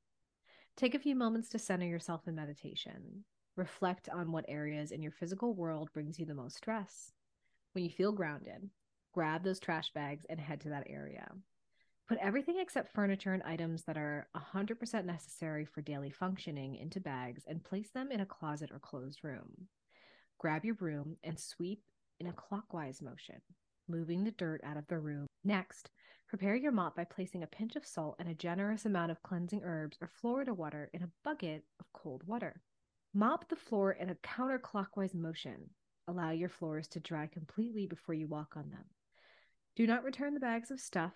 Take 0.75 0.95
a 0.95 0.99
few 0.99 1.15
moments 1.15 1.51
to 1.51 1.59
center 1.59 1.87
yourself 1.87 2.27
in 2.27 2.35
meditation. 2.35 3.25
Reflect 3.57 4.09
on 4.09 4.33
what 4.33 4.47
areas 4.49 4.93
in 4.93 5.03
your 5.03 5.13
physical 5.13 5.53
world 5.53 5.93
brings 5.93 6.19
you 6.19 6.25
the 6.25 6.35
most 6.35 6.57
stress. 6.57 7.13
When 7.73 7.85
you 7.85 7.91
feel 7.91 8.13
grounded, 8.13 8.71
grab 9.13 9.45
those 9.45 9.61
trash 9.61 9.93
bags 9.93 10.25
and 10.31 10.41
head 10.41 10.63
to 10.63 10.71
that 10.71 10.87
area. 10.89 11.31
Put 12.09 12.19
everything 12.19 12.59
except 12.59 12.95
furniture 12.95 13.33
and 13.33 13.43
items 13.43 13.85
that 13.85 13.97
are 13.97 14.29
100% 14.37 15.05
necessary 15.05 15.65
for 15.65 15.81
daily 15.81 16.11
functioning 16.11 16.75
into 16.77 17.01
bags 17.01 17.45
and 17.47 17.65
place 17.65 17.91
them 17.91 18.11
in 18.11 18.21
a 18.21 18.27
closet 18.27 18.71
or 18.73 18.79
closed 18.79 19.25
room. 19.25 19.69
Grab 20.39 20.65
your 20.65 20.75
broom 20.75 21.17
and 21.23 21.39
sweep 21.39 21.83
in 22.21 22.27
a 22.27 22.33
clockwise 22.33 23.01
motion 23.01 23.41
moving 23.89 24.25
the 24.25 24.31
dirt 24.33 24.61
out 24.65 24.77
of 24.77 24.87
the 24.89 24.99
room. 24.99 25.27
Next, 25.45 25.91
prepare 26.29 26.57
your 26.57 26.73
mop 26.73 26.97
by 26.97 27.05
placing 27.05 27.43
a 27.43 27.49
pinch 27.49 27.77
of 27.77 27.87
salt 27.87 28.17
and 28.19 28.29
a 28.29 28.35
generous 28.35 28.87
amount 28.87 29.11
of 29.11 29.23
cleansing 29.23 29.63
herbs 29.65 29.99
or 30.01 30.09
Florida 30.09 30.55
water 30.55 30.91
in 30.93 31.03
a 31.03 31.11
bucket 31.25 31.65
of 31.81 31.87
cold 31.93 32.23
water. 32.27 32.63
Mop 33.15 33.49
the 33.49 33.57
floor 33.57 33.93
in 33.93 34.11
a 34.11 34.15
counterclockwise 34.17 35.15
motion. 35.15 35.69
Allow 36.09 36.31
your 36.31 36.49
floors 36.49 36.89
to 36.89 37.01
dry 37.01 37.27
completely 37.27 37.87
before 37.87 38.15
you 38.15 38.27
walk 38.27 38.57
on 38.57 38.71
them. 38.71 38.85
Do 39.77 39.87
not 39.87 40.05
return 40.05 40.35
the 40.35 40.41
bags 40.41 40.71
of 40.71 40.81
stuff 40.81 41.15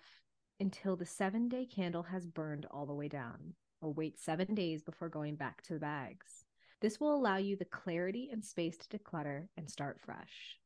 until 0.59 0.95
the 0.95 1.05
seven 1.05 1.49
day 1.49 1.65
candle 1.65 2.03
has 2.03 2.25
burned 2.25 2.65
all 2.71 2.85
the 2.85 2.93
way 2.93 3.07
down, 3.07 3.53
or 3.81 3.91
wait 3.93 4.19
seven 4.19 4.55
days 4.55 4.83
before 4.83 5.09
going 5.09 5.35
back 5.35 5.61
to 5.63 5.73
the 5.73 5.79
bags. 5.79 6.45
This 6.81 6.99
will 6.99 7.15
allow 7.15 7.37
you 7.37 7.55
the 7.55 7.65
clarity 7.65 8.29
and 8.31 8.43
space 8.43 8.77
to 8.77 8.97
declutter 8.97 9.47
and 9.57 9.69
start 9.69 9.99
fresh 9.99 10.57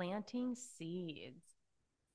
planting 0.00 0.54
seeds. 0.54 1.44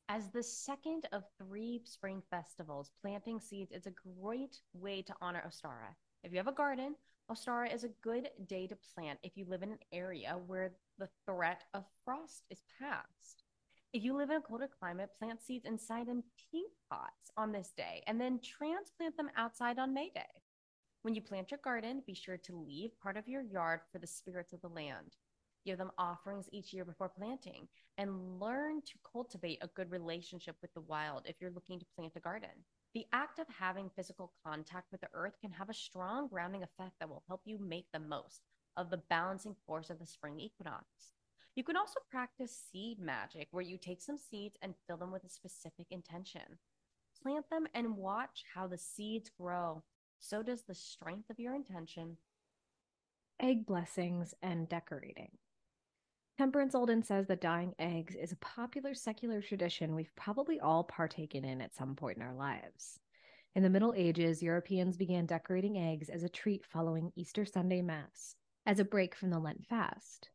As 0.09 0.29
the 0.29 0.41
second 0.41 1.07
of 1.11 1.23
three 1.37 1.81
spring 1.83 2.23
festivals, 2.31 2.91
planting 2.99 3.39
seeds 3.39 3.71
is 3.71 3.85
a 3.85 3.93
great 4.19 4.59
way 4.73 5.03
to 5.03 5.13
honor 5.21 5.43
Ostara. 5.47 5.93
If 6.23 6.31
you 6.31 6.37
have 6.37 6.47
a 6.47 6.51
garden, 6.51 6.95
Ostara 7.31 7.71
is 7.71 7.83
a 7.83 7.89
good 8.01 8.29
day 8.47 8.65
to 8.65 8.77
plant 8.95 9.19
if 9.21 9.37
you 9.37 9.45
live 9.47 9.61
in 9.61 9.71
an 9.71 9.79
area 9.93 10.35
where 10.47 10.73
the 10.97 11.09
threat 11.27 11.63
of 11.75 11.85
frost 12.03 12.45
is 12.49 12.63
past. 12.79 13.44
If 13.95 14.03
you 14.03 14.17
live 14.17 14.29
in 14.29 14.35
a 14.35 14.41
colder 14.41 14.67
climate, 14.67 15.11
plant 15.17 15.41
seeds 15.41 15.65
inside 15.65 16.09
in 16.09 16.21
peat 16.51 16.67
pots 16.91 17.31
on 17.37 17.53
this 17.53 17.71
day 17.77 18.03
and 18.07 18.19
then 18.19 18.41
transplant 18.43 19.15
them 19.15 19.29
outside 19.37 19.79
on 19.79 19.93
May 19.93 20.09
Day. 20.09 20.43
When 21.03 21.15
you 21.15 21.21
plant 21.21 21.49
your 21.49 21.61
garden, 21.63 22.03
be 22.05 22.13
sure 22.13 22.35
to 22.35 22.65
leave 22.67 22.99
part 23.01 23.15
of 23.15 23.25
your 23.29 23.41
yard 23.41 23.79
for 23.93 23.99
the 23.99 24.07
spirits 24.07 24.51
of 24.51 24.59
the 24.59 24.67
land 24.67 25.15
give 25.65 25.77
them 25.77 25.91
offerings 25.97 26.47
each 26.51 26.73
year 26.73 26.85
before 26.85 27.09
planting, 27.09 27.67
and 27.97 28.39
learn 28.39 28.81
to 28.81 28.93
cultivate 29.11 29.57
a 29.61 29.69
good 29.69 29.89
relationship 29.89 30.55
with 30.61 30.73
the 30.73 30.81
wild 30.81 31.23
if 31.25 31.35
you're 31.39 31.51
looking 31.51 31.79
to 31.79 31.85
plant 31.95 32.13
a 32.15 32.19
garden. 32.19 32.49
The 32.93 33.05
act 33.11 33.39
of 33.39 33.47
having 33.49 33.89
physical 33.95 34.31
contact 34.45 34.91
with 34.91 35.01
the 35.01 35.09
earth 35.13 35.33
can 35.41 35.51
have 35.51 35.69
a 35.69 35.73
strong 35.73 36.27
grounding 36.27 36.63
effect 36.63 36.93
that 36.99 37.09
will 37.09 37.23
help 37.27 37.41
you 37.45 37.57
make 37.57 37.87
the 37.91 37.99
most 37.99 38.41
of 38.77 38.89
the 38.89 39.01
balancing 39.09 39.55
force 39.65 39.89
of 39.89 39.99
the 39.99 40.05
spring 40.05 40.39
equinox. 40.39 40.85
You 41.55 41.63
can 41.63 41.77
also 41.77 42.01
practice 42.11 42.65
seed 42.71 42.99
magic, 42.99 43.47
where 43.51 43.63
you 43.63 43.77
take 43.77 44.01
some 44.01 44.17
seeds 44.17 44.57
and 44.61 44.75
fill 44.85 44.97
them 44.97 45.11
with 45.11 45.23
a 45.23 45.29
specific 45.29 45.87
intention. 45.89 46.59
Plant 47.23 47.49
them 47.49 47.65
and 47.73 47.95
watch 47.95 48.43
how 48.53 48.67
the 48.67 48.77
seeds 48.77 49.31
grow. 49.39 49.81
So 50.19 50.43
does 50.43 50.63
the 50.63 50.75
strength 50.75 51.29
of 51.29 51.39
your 51.39 51.55
intention. 51.55 52.17
Egg 53.41 53.65
blessings 53.65 54.33
and 54.41 54.67
decorating. 54.67 55.31
Temperance 56.37 56.75
Alden 56.75 57.03
says 57.03 57.27
that 57.27 57.39
dyeing 57.39 57.73
eggs 57.79 58.15
is 58.15 58.33
a 58.33 58.37
popular 58.37 58.93
secular 58.93 59.41
tradition 59.41 59.95
we've 59.95 60.15
probably 60.17 60.59
all 60.59 60.83
partaken 60.83 61.45
in 61.45 61.61
at 61.61 61.73
some 61.73 61.95
point 61.95 62.17
in 62.17 62.23
our 62.23 62.35
lives. 62.35 62.99
In 63.55 63.63
the 63.63 63.69
Middle 63.69 63.93
Ages, 63.95 64.43
Europeans 64.43 64.97
began 64.97 65.25
decorating 65.25 65.77
eggs 65.77 66.09
as 66.09 66.23
a 66.23 66.29
treat 66.29 66.65
following 66.65 67.13
Easter 67.15 67.45
Sunday 67.45 67.81
Mass, 67.81 68.35
as 68.65 68.79
a 68.79 68.85
break 68.85 69.15
from 69.15 69.29
the 69.29 69.39
Lent 69.39 69.65
fast. 69.65 70.29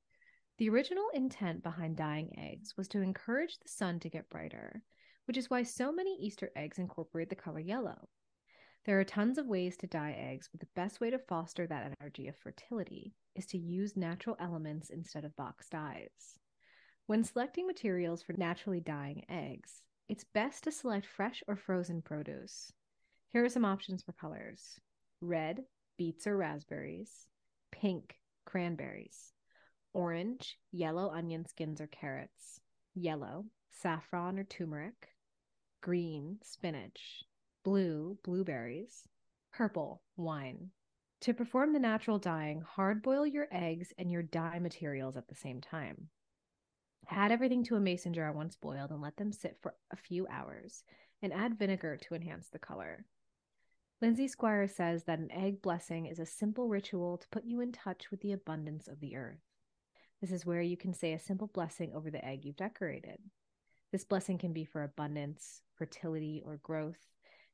The 0.61 0.69
original 0.69 1.09
intent 1.15 1.63
behind 1.63 1.97
dyeing 1.97 2.39
eggs 2.39 2.77
was 2.77 2.87
to 2.89 3.01
encourage 3.01 3.59
the 3.59 3.69
sun 3.71 3.99
to 4.01 4.11
get 4.11 4.29
brighter, 4.29 4.83
which 5.25 5.39
is 5.39 5.49
why 5.49 5.63
so 5.63 5.91
many 5.91 6.15
Easter 6.21 6.51
eggs 6.55 6.79
incorporate 6.79 7.31
the 7.31 7.35
color 7.35 7.61
yellow. 7.61 8.11
There 8.85 9.01
are 9.01 9.05
tons 9.05 9.39
of 9.39 9.47
ways 9.47 9.79
to 9.79 9.87
dye 9.87 10.13
eggs, 10.13 10.51
but 10.53 10.61
the 10.61 10.69
best 10.77 11.01
way 11.01 11.09
to 11.09 11.19
foster 11.19 11.67
that 11.67 11.97
energy 11.99 12.29
of 12.29 12.37
fertility 12.37 13.15
is 13.35 13.47
to 13.47 13.57
use 13.57 13.97
natural 13.97 14.37
elements 14.39 14.91
instead 14.91 15.25
of 15.25 15.35
box 15.35 15.71
dyes. 15.71 16.39
When 17.07 17.25
selecting 17.25 17.67
materials 17.67 18.23
for 18.23 18.35
naturally 18.35 18.81
dyeing 18.81 19.25
eggs, 19.31 19.81
it's 20.11 20.25
best 20.25 20.65
to 20.65 20.73
select 20.73 21.07
fresh 21.07 21.43
or 21.49 21.57
frozen 21.57 22.03
produce. 22.03 22.71
Here 23.31 23.43
are 23.43 23.49
some 23.49 23.65
options 23.65 24.03
for 24.03 24.13
colors 24.13 24.79
red, 25.23 25.65
beets 25.97 26.27
or 26.27 26.37
raspberries, 26.37 27.25
pink, 27.73 28.17
cranberries, 28.45 29.33
orange, 29.93 30.59
yellow 30.73 31.11
onion 31.11 31.47
skins 31.47 31.81
or 31.81 31.87
carrots, 31.87 32.61
yellow, 32.95 33.47
saffron 33.71 34.39
or 34.39 34.45
turmeric, 34.45 35.15
green, 35.81 36.39
spinach, 36.43 37.25
blue, 37.65 38.19
blueberries, 38.23 39.05
purple, 39.53 40.03
wine. 40.17 40.71
To 41.23 41.35
perform 41.35 41.73
the 41.73 41.79
natural 41.79 42.19
dyeing, 42.19 42.63
hard 42.63 43.03
boil 43.03 43.27
your 43.27 43.47
eggs 43.51 43.93
and 43.99 44.11
your 44.11 44.23
dye 44.23 44.59
materials 44.59 45.17
at 45.17 45.29
the 45.29 45.35
same 45.35 45.61
time. 45.61 46.09
Add 47.11 47.33
everything 47.33 47.65
to 47.65 47.77
a 47.77 47.81
mason 47.81 48.15
jar 48.15 48.33
once 48.33 48.57
boiled 48.57 48.91
and 48.91 49.03
let 49.03 49.17
them 49.17 49.33
sit 49.33 49.59
for 49.61 49.75
a 49.91 49.97
few 49.97 50.27
hours, 50.29 50.85
and 51.23 51.33
add 51.33 51.59
vinegar 51.59 51.97
to 51.97 52.15
enhance 52.15 52.49
the 52.49 52.59
color. 52.59 53.05
Lindsay 54.01 54.29
Squire 54.29 54.67
says 54.67 55.05
that 55.05 55.19
an 55.19 55.31
egg 55.31 55.61
blessing 55.61 56.07
is 56.07 56.19
a 56.19 56.25
simple 56.25 56.69
ritual 56.69 57.19
to 57.19 57.29
put 57.29 57.45
you 57.45 57.61
in 57.61 57.73
touch 57.73 58.11
with 58.11 58.23
the 58.23 58.33
abundance 58.33 58.89
of 58.89 59.01
the 59.01 59.17
earth. 59.17 59.41
This 60.21 60.33
is 60.33 60.45
where 60.45 60.61
you 60.61 60.77
can 60.77 60.93
say 60.93 61.15
a 61.15 61.19
simple 61.19 61.47
blessing 61.47 61.93
over 61.95 62.11
the 62.11 62.25
egg 62.25 62.45
you've 62.45 62.57
decorated. 62.57 63.19
This 63.91 64.05
blessing 64.05 64.37
can 64.37 64.53
be 64.53 64.65
for 64.65 64.83
abundance, 64.83 65.63
fertility, 65.77 66.43
or 66.45 66.59
growth, 66.59 67.01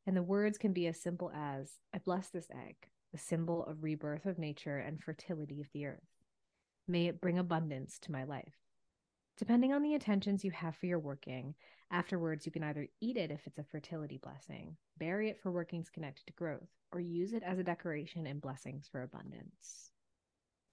and 0.04 0.16
the 0.16 0.22
words 0.22 0.58
can 0.58 0.72
be 0.72 0.86
as 0.86 1.00
simple 1.00 1.30
as 1.34 1.78
I 1.94 1.98
bless 1.98 2.28
this 2.28 2.48
egg, 2.50 2.76
the 3.12 3.18
symbol 3.18 3.64
of 3.64 3.82
rebirth 3.82 4.26
of 4.26 4.38
nature 4.38 4.78
and 4.78 5.00
fertility 5.00 5.60
of 5.60 5.68
the 5.72 5.86
earth. 5.86 6.00
May 6.88 7.06
it 7.06 7.20
bring 7.20 7.38
abundance 7.38 7.98
to 8.00 8.12
my 8.12 8.24
life. 8.24 8.56
Depending 9.36 9.72
on 9.72 9.82
the 9.82 9.94
intentions 9.94 10.44
you 10.44 10.50
have 10.50 10.74
for 10.76 10.86
your 10.86 10.98
working, 10.98 11.54
afterwards 11.90 12.46
you 12.46 12.52
can 12.52 12.64
either 12.64 12.88
eat 13.00 13.16
it 13.16 13.30
if 13.30 13.46
it's 13.46 13.58
a 13.58 13.64
fertility 13.64 14.18
blessing, 14.18 14.76
bury 14.98 15.28
it 15.28 15.40
for 15.40 15.52
workings 15.52 15.90
connected 15.90 16.26
to 16.26 16.32
growth, 16.32 16.70
or 16.90 17.00
use 17.00 17.32
it 17.32 17.42
as 17.42 17.58
a 17.58 17.64
decoration 17.64 18.26
and 18.26 18.40
blessings 18.40 18.88
for 18.90 19.02
abundance. 19.02 19.92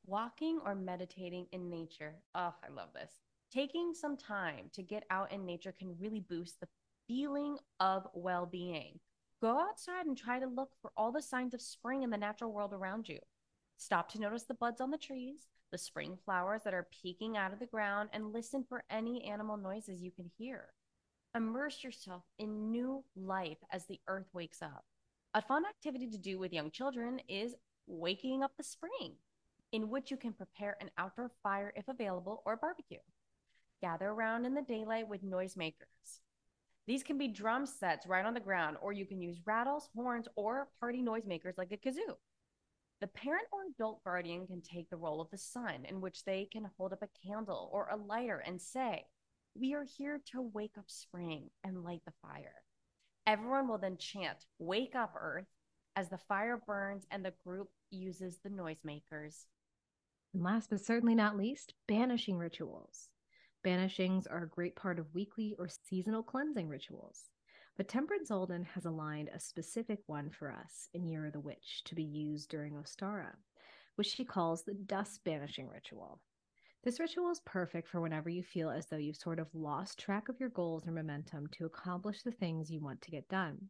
Walking 0.05 0.59
or 0.65 0.75
meditating 0.75 1.47
in 1.51 1.69
nature. 1.69 2.15
Oh, 2.35 2.53
I 2.63 2.69
love 2.73 2.89
this. 2.93 3.21
Taking 3.51 3.93
some 3.93 4.17
time 4.17 4.69
to 4.73 4.81
get 4.81 5.05
out 5.09 5.31
in 5.31 5.45
nature 5.45 5.73
can 5.77 5.95
really 5.99 6.19
boost 6.19 6.59
the 6.59 6.67
feeling 7.07 7.57
of 7.79 8.07
well 8.13 8.45
being. 8.45 8.99
Go 9.41 9.59
outside 9.59 10.05
and 10.05 10.17
try 10.17 10.39
to 10.39 10.47
look 10.47 10.71
for 10.81 10.91
all 10.97 11.11
the 11.11 11.21
signs 11.21 11.53
of 11.53 11.61
spring 11.61 12.03
in 12.03 12.09
the 12.09 12.17
natural 12.17 12.51
world 12.51 12.73
around 12.73 13.07
you. 13.07 13.19
Stop 13.77 14.09
to 14.11 14.19
notice 14.19 14.43
the 14.43 14.53
buds 14.53 14.81
on 14.81 14.91
the 14.91 14.97
trees, 14.97 15.47
the 15.71 15.77
spring 15.77 16.17
flowers 16.23 16.61
that 16.63 16.73
are 16.73 16.87
peeking 17.01 17.37
out 17.37 17.53
of 17.53 17.59
the 17.59 17.65
ground, 17.65 18.09
and 18.13 18.33
listen 18.33 18.63
for 18.67 18.83
any 18.89 19.23
animal 19.23 19.57
noises 19.57 20.01
you 20.01 20.11
can 20.11 20.29
hear. 20.37 20.73
Immerse 21.35 21.83
yourself 21.83 22.23
in 22.39 22.71
new 22.71 23.03
life 23.15 23.57
as 23.71 23.85
the 23.85 23.99
earth 24.07 24.27
wakes 24.33 24.61
up. 24.61 24.85
A 25.33 25.41
fun 25.41 25.63
activity 25.65 26.07
to 26.09 26.17
do 26.17 26.37
with 26.37 26.53
young 26.53 26.71
children 26.71 27.19
is 27.27 27.55
waking 27.87 28.43
up 28.43 28.51
the 28.55 28.63
spring, 28.63 29.13
in 29.73 29.89
which 29.89 30.11
you 30.11 30.17
can 30.17 30.31
prepare 30.31 30.77
an 30.79 30.89
outdoor 30.97 31.31
fire 31.41 31.73
if 31.75 31.87
available 31.87 32.43
or 32.45 32.55
barbecue. 32.55 32.99
Gather 33.81 34.07
around 34.07 34.45
in 34.45 34.53
the 34.53 34.61
daylight 34.61 35.09
with 35.09 35.25
noisemakers. 35.25 36.19
These 36.85 37.03
can 37.03 37.17
be 37.17 37.27
drum 37.27 37.65
sets 37.65 38.05
right 38.05 38.25
on 38.25 38.33
the 38.33 38.39
ground, 38.39 38.77
or 38.81 38.93
you 38.93 39.05
can 39.05 39.21
use 39.21 39.41
rattles, 39.45 39.89
horns, 39.95 40.27
or 40.35 40.67
party 40.79 41.01
noisemakers 41.01 41.57
like 41.57 41.71
a 41.71 41.77
kazoo. 41.77 42.15
The 43.01 43.07
parent 43.07 43.47
or 43.51 43.61
adult 43.69 44.03
guardian 44.03 44.45
can 44.47 44.61
take 44.61 44.89
the 44.89 44.97
role 44.97 45.19
of 45.19 45.29
the 45.31 45.37
sun, 45.37 45.85
in 45.89 46.01
which 46.01 46.23
they 46.23 46.47
can 46.51 46.69
hold 46.77 46.93
up 46.93 47.01
a 47.01 47.27
candle 47.27 47.69
or 47.73 47.89
a 47.89 47.97
lighter 47.97 48.43
and 48.45 48.61
say, 48.61 49.05
We 49.55 49.73
are 49.73 49.85
here 49.97 50.21
to 50.31 50.41
wake 50.41 50.77
up 50.77 50.85
spring 50.87 51.49
and 51.63 51.83
light 51.83 52.01
the 52.05 52.13
fire. 52.21 52.63
Everyone 53.25 53.67
will 53.67 53.77
then 53.77 53.97
chant, 53.97 54.45
Wake 54.59 54.95
up, 54.95 55.13
Earth, 55.19 55.47
as 55.95 56.09
the 56.09 56.17
fire 56.17 56.61
burns 56.65 57.05
and 57.11 57.25
the 57.25 57.33
group 57.43 57.69
uses 57.89 58.39
the 58.43 58.49
noisemakers. 58.49 59.45
And 60.33 60.41
last 60.41 60.69
but 60.69 60.81
certainly 60.81 61.13
not 61.13 61.37
least, 61.37 61.75
banishing 61.87 62.37
rituals. 62.37 63.09
Banishings 63.63 64.25
are 64.29 64.43
a 64.43 64.49
great 64.49 64.75
part 64.75 64.99
of 64.99 65.13
weekly 65.13 65.55
or 65.59 65.67
seasonal 65.67 66.23
cleansing 66.23 66.67
rituals. 66.67 67.29
But 67.77 67.87
Temperance 67.87 68.29
Alden 68.29 68.63
has 68.65 68.85
aligned 68.85 69.29
a 69.29 69.39
specific 69.39 69.99
one 70.07 70.29
for 70.29 70.51
us 70.51 70.89
in 70.93 71.07
Year 71.07 71.27
of 71.27 71.33
the 71.33 71.39
Witch 71.39 71.83
to 71.85 71.95
be 71.95 72.03
used 72.03 72.49
during 72.49 72.73
Ostara, 72.73 73.35
which 73.95 74.07
she 74.07 74.25
calls 74.25 74.63
the 74.63 74.73
dust 74.73 75.23
banishing 75.23 75.69
ritual. 75.69 76.19
This 76.83 76.99
ritual 76.99 77.31
is 77.31 77.39
perfect 77.45 77.87
for 77.87 78.01
whenever 78.01 78.29
you 78.29 78.43
feel 78.43 78.69
as 78.69 78.87
though 78.87 78.97
you've 78.97 79.15
sort 79.15 79.39
of 79.39 79.53
lost 79.53 79.97
track 79.97 80.29
of 80.29 80.39
your 80.39 80.49
goals 80.49 80.85
or 80.85 80.91
momentum 80.91 81.47
to 81.53 81.65
accomplish 81.65 82.21
the 82.21 82.31
things 82.31 82.69
you 82.69 82.81
want 82.81 83.01
to 83.03 83.11
get 83.11 83.29
done. 83.29 83.69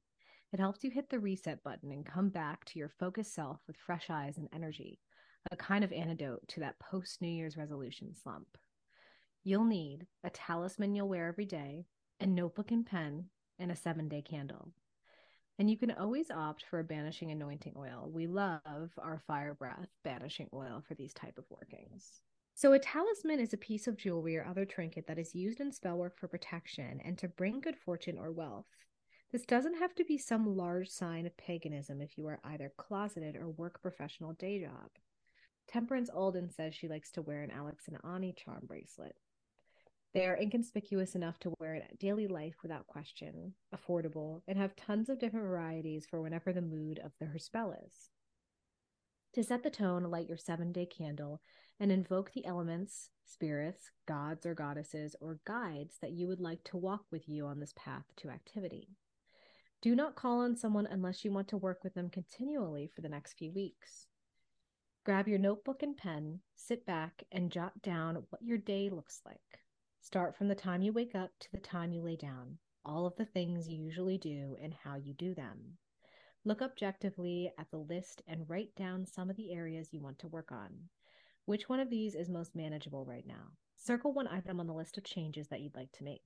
It 0.52 0.60
helps 0.60 0.84
you 0.84 0.92
hit 0.92 1.10
the 1.10 1.20
reset 1.20 1.62
button 1.64 1.92
and 1.92 2.06
come 2.06 2.30
back 2.30 2.66
to 2.66 2.80
your 2.80 2.90
focused 2.90 3.34
self 3.34 3.60
with 3.68 3.78
fresh 3.78 4.10
eyes 4.10 4.38
and 4.38 4.50
energy, 4.52 5.00
a 5.52 5.56
kind 5.56 5.84
of 5.84 5.92
antidote 5.92 6.48
to 6.50 6.60
that 6.62 6.80
post 6.80 7.22
New 7.22 7.28
Year's 7.28 7.58
resolution 7.58 8.14
slump. 8.16 8.48
You'll 9.44 9.66
need 9.66 10.08
a 10.24 10.30
talisman 10.30 10.96
you'll 10.96 11.10
wear 11.10 11.28
every 11.28 11.46
day, 11.46 11.86
a 12.20 12.26
notebook 12.26 12.72
and 12.72 12.86
pen, 12.86 13.26
and 13.60 13.72
a 13.72 13.76
seven 13.76 14.08
day 14.08 14.22
candle. 14.22 14.72
And 15.60 15.70
you 15.70 15.78
can 15.78 15.92
always 15.92 16.32
opt 16.32 16.66
for 16.70 16.80
a 16.80 16.84
banishing 16.84 17.32
anointing 17.32 17.74
oil. 17.78 18.10
We 18.12 18.26
love 18.26 18.92
our 18.98 19.22
fire 19.28 19.54
breath 19.54 19.90
banishing 20.04 20.50
oil 20.54 20.84
for 20.88 20.96
these 20.96 21.14
type 21.14 21.38
of 21.38 21.46
workings. 21.50 22.22
So 22.56 22.74
a 22.74 22.80
talisman 22.80 23.40
is 23.40 23.54
a 23.54 23.58
piece 23.58 23.88
of 23.88 23.98
jewelry 23.98 24.38
or 24.38 24.46
other 24.46 24.66
trinket 24.66 25.08
that 25.08 25.20
is 25.20 25.36
used 25.36 25.60
in 25.60 25.72
spellwork 25.72 26.18
for 26.18 26.28
protection 26.28 27.02
and 27.04 27.18
to 27.18 27.28
bring 27.28 27.60
good 27.60 27.78
fortune 27.78 28.18
or 28.18 28.32
wealth. 28.32 28.66
This 29.32 29.46
doesn't 29.46 29.80
have 29.80 29.96
to 29.96 30.06
be 30.06 30.18
some 30.20 30.56
large 30.56 30.90
sign 30.90 31.26
of 31.26 31.36
paganism 31.38 32.02
if 32.02 32.18
you 32.18 32.28
are 32.28 32.40
either 32.44 32.72
closeted 32.78 33.36
or 33.36 33.50
work 33.50 33.82
professional 33.82 34.34
day 34.34 34.62
job. 34.62 34.90
Temperance 35.68 36.10
Alden 36.10 36.50
says 36.50 36.76
she 36.76 36.88
likes 36.88 37.12
to 37.12 37.22
wear 37.22 37.42
an 37.42 37.52
Alex 37.52 37.88
and 37.88 37.98
Ani 38.04 38.34
charm 38.34 38.66
bracelet. 38.68 39.16
They 40.14 40.28
are 40.28 40.38
inconspicuous 40.38 41.16
enough 41.16 41.40
to 41.40 41.54
wear 41.60 41.74
in 41.76 41.84
daily 42.00 42.28
life 42.28 42.58
without 42.62 42.86
question, 42.86 43.56
affordable, 43.76 44.42
and 44.48 44.58
have 44.58 44.76
tons 44.76 45.10
of 45.10 45.20
different 45.20 45.48
varieties 45.48 46.06
for 46.06 46.22
whenever 46.22 46.54
the 46.54 46.62
mood 46.62 47.00
of 47.00 47.14
the, 47.20 47.26
her 47.26 47.40
spell 47.40 47.72
is. 47.88 48.10
To 49.34 49.44
set 49.44 49.64
the 49.64 49.72
tone, 49.72 50.04
light 50.04 50.28
your 50.28 50.38
seven 50.38 50.72
day 50.72 50.86
candle 50.86 51.42
and 51.80 51.92
invoke 51.92 52.32
the 52.32 52.46
elements, 52.46 53.10
spirits, 53.26 53.90
gods 54.08 54.46
or 54.46 54.54
goddesses, 54.54 55.16
or 55.20 55.40
guides 55.46 55.96
that 56.02 56.12
you 56.12 56.28
would 56.28 56.40
like 56.40 56.64
to 56.66 56.78
walk 56.78 57.06
with 57.12 57.28
you 57.28 57.48
on 57.48 57.60
this 57.60 57.74
path 57.76 58.06
to 58.18 58.30
activity. 58.30 58.90
Do 59.82 59.96
not 59.96 60.16
call 60.16 60.42
on 60.42 60.56
someone 60.56 60.86
unless 60.86 61.26
you 61.26 61.32
want 61.32 61.48
to 61.48 61.58
work 61.58 61.84
with 61.84 61.96
them 61.96 62.12
continually 62.12 62.92
for 62.94 63.02
the 63.02 63.10
next 63.10 63.34
few 63.34 63.52
weeks. 63.52 64.06
Grab 65.06 65.28
your 65.28 65.38
notebook 65.38 65.84
and 65.84 65.98
pen, 65.98 66.40
sit 66.56 66.86
back, 66.86 67.24
and 67.30 67.52
jot 67.52 67.82
down 67.82 68.24
what 68.30 68.42
your 68.42 68.58
day 68.58 68.90
looks 68.90 69.20
like. 69.26 69.60
Start 70.00 70.38
from 70.38 70.48
the 70.48 70.56
time 70.56 70.82
you 70.82 70.94
wake 70.94 71.14
up 71.14 71.30
to 71.42 71.52
the 71.52 71.58
time 71.58 71.92
you 71.92 72.02
lay 72.02 72.16
down, 72.16 72.58
all 72.86 73.06
of 73.06 73.14
the 73.18 73.26
things 73.26 73.68
you 73.68 73.78
usually 73.78 74.18
do 74.18 74.56
and 74.62 74.74
how 74.74 74.96
you 74.96 75.14
do 75.14 75.36
them. 75.36 75.78
Look 76.46 76.62
objectively 76.62 77.52
at 77.60 77.70
the 77.70 77.80
list 77.80 78.22
and 78.28 78.50
write 78.50 78.74
down 78.78 79.06
some 79.06 79.30
of 79.30 79.36
the 79.36 79.52
areas 79.52 79.90
you 79.92 80.00
want 80.00 80.20
to 80.20 80.30
work 80.30 80.54
on. 80.54 80.70
Which 81.44 81.68
one 81.68 81.82
of 81.82 81.90
these 81.90 82.16
is 82.16 82.30
most 82.30 82.56
manageable 82.56 83.04
right 83.04 83.28
now? 83.28 83.52
Circle 83.76 84.14
one 84.14 84.30
item 84.30 84.62
on 84.62 84.68
the 84.68 84.74
list 84.74 84.98
of 84.98 85.04
changes 85.04 85.50
that 85.50 85.60
you'd 85.60 85.76
like 85.76 85.92
to 85.94 86.06
make. 86.06 86.24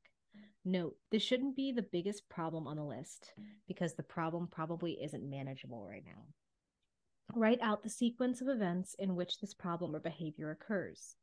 Note, 0.64 0.96
this 1.10 1.24
shouldn't 1.24 1.56
be 1.56 1.72
the 1.72 1.82
biggest 1.82 2.30
problem 2.30 2.68
on 2.68 2.78
the 2.78 2.84
list 2.84 3.34
because 3.68 3.96
the 3.96 4.04
problem 4.04 4.48
probably 4.48 5.02
isn't 5.02 5.28
manageable 5.28 5.88
right 5.90 6.04
now. 6.06 6.26
Write 7.36 7.62
out 7.62 7.84
the 7.84 7.90
sequence 7.90 8.42
of 8.42 8.48
events 8.48 8.94
in 8.96 9.16
which 9.16 9.40
this 9.40 9.54
problem 9.54 9.96
or 9.96 10.00
behavior 10.00 10.50
occurs. 10.50 11.16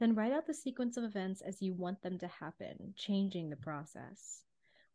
Then 0.00 0.14
write 0.14 0.32
out 0.32 0.46
the 0.46 0.54
sequence 0.54 0.96
of 0.96 1.04
events 1.04 1.40
as 1.40 1.62
you 1.62 1.72
want 1.72 2.02
them 2.02 2.18
to 2.18 2.26
happen, 2.26 2.92
changing 2.96 3.48
the 3.48 3.56
process. 3.56 4.42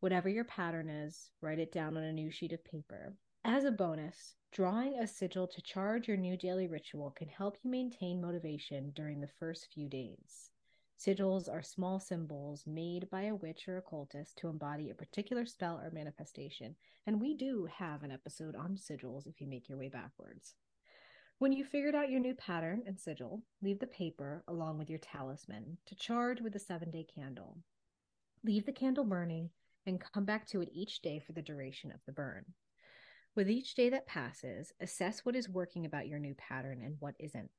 Whatever 0.02 0.30
your 0.30 0.44
pattern 0.44 0.90
is, 0.90 1.32
write 1.42 1.60
it 1.60 1.72
down 1.72 1.98
on 1.98 2.04
a 2.04 2.12
new 2.12 2.30
sheet 2.30 2.52
of 2.52 2.64
paper. 2.64 3.16
As 3.46 3.64
a 3.64 3.72
bonus, 3.72 4.36
drawing 4.52 5.00
a 5.00 5.08
sigil 5.08 5.48
to 5.48 5.62
charge 5.62 6.08
your 6.08 6.18
new 6.18 6.36
daily 6.36 6.68
ritual 6.68 7.12
can 7.12 7.30
help 7.30 7.58
you 7.64 7.72
maintain 7.72 8.22
motivation 8.22 8.92
during 8.92 9.22
the 9.22 9.28
first 9.40 9.72
few 9.74 9.88
days. 9.88 10.52
Sigils 11.00 11.48
are 11.48 11.62
small 11.62 11.98
symbols 11.98 12.68
made 12.68 13.10
by 13.10 13.22
a 13.22 13.36
witch 13.36 13.70
or 13.70 13.78
occultist 13.78 14.38
to 14.38 14.50
embody 14.50 14.90
a 14.90 14.94
particular 14.96 15.46
spell 15.46 15.80
or 15.80 15.92
manifestation, 15.92 16.76
and 17.08 17.22
we 17.22 17.34
do 17.34 17.70
have 17.74 18.04
an 18.04 18.12
episode 18.12 18.54
on 18.54 18.76
sigils 18.76 19.26
if 19.26 19.40
you 19.40 19.48
make 19.48 19.70
your 19.70 19.78
way 19.78 19.88
backwards. 19.88 20.56
When 21.38 21.54
you 21.54 21.64
figured 21.64 21.96
out 21.96 22.10
your 22.10 22.20
new 22.20 22.36
pattern 22.36 22.84
and 22.86 23.00
sigil, 23.00 23.44
leave 23.62 23.80
the 23.80 23.88
paper 23.88 24.44
along 24.46 24.78
with 24.78 24.90
your 24.90 25.00
talisman 25.00 25.78
to 25.86 25.96
charge 25.96 26.42
with 26.42 26.54
a 26.56 26.60
seven 26.60 26.92
day 26.92 27.06
candle. 27.06 27.60
Leave 28.44 28.66
the 28.66 28.74
candle 28.74 29.06
burning 29.06 29.52
and 29.86 30.02
come 30.02 30.26
back 30.26 30.46
to 30.48 30.60
it 30.60 30.70
each 30.74 31.02
day 31.02 31.18
for 31.18 31.32
the 31.32 31.42
duration 31.42 31.94
of 31.94 32.02
the 32.06 32.12
burn. 32.12 32.44
With 33.36 33.50
each 33.50 33.74
day 33.74 33.88
that 33.88 34.06
passes, 34.06 34.74
assess 34.82 35.24
what 35.24 35.38
is 35.38 35.48
working 35.48 35.86
about 35.86 36.10
your 36.10 36.20
new 36.20 36.34
pattern 36.34 36.82
and 36.84 36.98
what 37.00 37.16
isn't. 37.20 37.52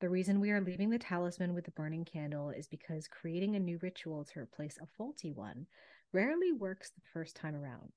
The 0.00 0.08
reason 0.08 0.40
we 0.40 0.50
are 0.50 0.62
leaving 0.62 0.88
the 0.88 0.98
talisman 0.98 1.52
with 1.52 1.66
the 1.66 1.72
burning 1.72 2.06
candle 2.06 2.48
is 2.48 2.66
because 2.66 3.06
creating 3.06 3.54
a 3.54 3.60
new 3.60 3.78
ritual 3.82 4.24
to 4.24 4.40
replace 4.40 4.78
a 4.80 4.86
faulty 4.86 5.30
one 5.30 5.66
rarely 6.10 6.52
works 6.52 6.88
the 6.88 7.02
first 7.12 7.36
time 7.36 7.54
around. 7.54 7.92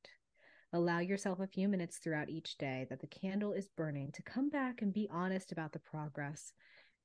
Allow 0.73 0.99
yourself 0.99 1.39
a 1.39 1.47
few 1.47 1.69
minutes 1.69 1.99
throughout 1.99 2.29
each 2.29 2.57
day 2.57 2.87
that 2.89 2.99
the 2.99 3.07
candle 3.07 3.53
is 3.53 3.69
burning 3.69 4.11
to 4.11 4.21
come 4.21 4.49
back 4.49 4.81
and 4.81 4.91
be 4.91 5.07
honest 5.09 5.53
about 5.53 5.71
the 5.71 5.79
progress 5.79 6.51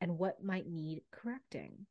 and 0.00 0.18
what 0.18 0.42
might 0.42 0.66
need 0.66 1.02
correcting. 1.12 1.86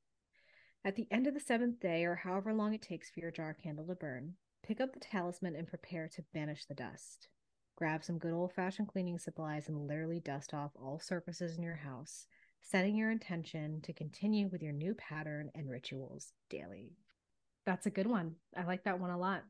At 0.84 0.98
the 0.98 1.08
end 1.10 1.28
of 1.28 1.34
the 1.34 1.40
seventh 1.40 1.80
day, 1.80 2.04
or 2.04 2.16
however 2.16 2.54
long 2.54 2.74
it 2.74 2.82
takes 2.82 3.10
for 3.10 3.22
your 3.22 3.32
jar 3.32 3.54
candle 3.54 3.88
to 3.88 3.96
burn, 3.96 4.34
pick 4.64 4.82
up 4.82 4.92
the 4.92 5.00
talisman 5.00 5.56
and 5.56 5.66
prepare 5.66 6.10
to 6.10 6.26
banish 6.34 6.66
the 6.66 6.76
dust. 6.76 7.30
Grab 7.78 8.04
some 8.04 8.18
good 8.18 8.34
old 8.34 8.52
fashioned 8.52 8.90
cleaning 8.90 9.18
supplies 9.18 9.70
and 9.70 9.88
literally 9.88 10.20
dust 10.20 10.54
off 10.54 10.72
all 10.76 11.00
surfaces 11.00 11.56
in 11.56 11.64
your 11.64 11.76
house 11.76 12.28
setting 12.62 12.96
your 12.96 13.12
intention 13.12 13.82
to 13.82 13.94
continue 13.94 14.48
with 14.48 14.62
your 14.62 14.74
new 14.74 14.94
pattern 14.96 15.52
and 15.56 15.70
rituals 15.70 16.34
daily. 16.50 16.92
That's 17.66 17.86
a 17.86 17.92
good 17.92 18.08
one. 18.08 18.36
I 18.56 18.64
like 18.64 18.84
that 18.84 19.00
one 19.00 19.12
a 19.12 19.18
lot. 19.18 19.44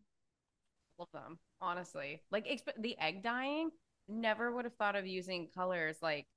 Love 0.99 1.09
them, 1.13 1.37
honestly. 1.61 2.21
Like 2.31 2.47
exp- 2.47 2.81
the 2.81 2.97
egg 2.99 3.23
dyeing, 3.23 3.69
never 4.07 4.51
would 4.51 4.65
have 4.65 4.75
thought 4.75 4.95
of 4.95 5.05
using 5.05 5.49
colors 5.53 5.97
like 6.01 6.27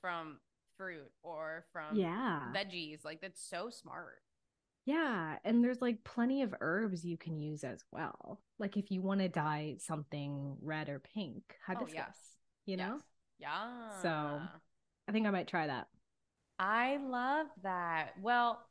from 0.00 0.38
fruit 0.76 1.10
or 1.22 1.64
from 1.72 1.96
yeah 1.96 2.40
veggies. 2.54 3.04
Like 3.04 3.20
that's 3.20 3.42
so 3.42 3.70
smart. 3.70 4.22
Yeah, 4.86 5.36
and 5.44 5.62
there's 5.62 5.82
like 5.82 6.02
plenty 6.04 6.42
of 6.42 6.54
herbs 6.60 7.04
you 7.04 7.16
can 7.16 7.38
use 7.38 7.64
as 7.64 7.84
well. 7.92 8.40
Like 8.58 8.76
if 8.76 8.90
you 8.90 9.02
want 9.02 9.20
to 9.20 9.28
dye 9.28 9.76
something 9.78 10.56
red 10.62 10.88
or 10.88 10.98
pink, 11.00 11.42
oh, 11.48 11.56
hibiscus. 11.66 11.92
Oh, 11.92 11.94
yes. 11.94 12.16
You 12.66 12.76
know? 12.76 12.94
Yes. 12.94 13.02
Yeah. 13.38 14.02
So 14.02 14.40
I 15.10 15.12
think 15.12 15.26
I 15.26 15.30
might 15.30 15.48
try 15.48 15.66
that. 15.66 15.88
I 16.60 16.98
love 16.98 17.48
that. 17.64 18.10
Well, 18.22 18.64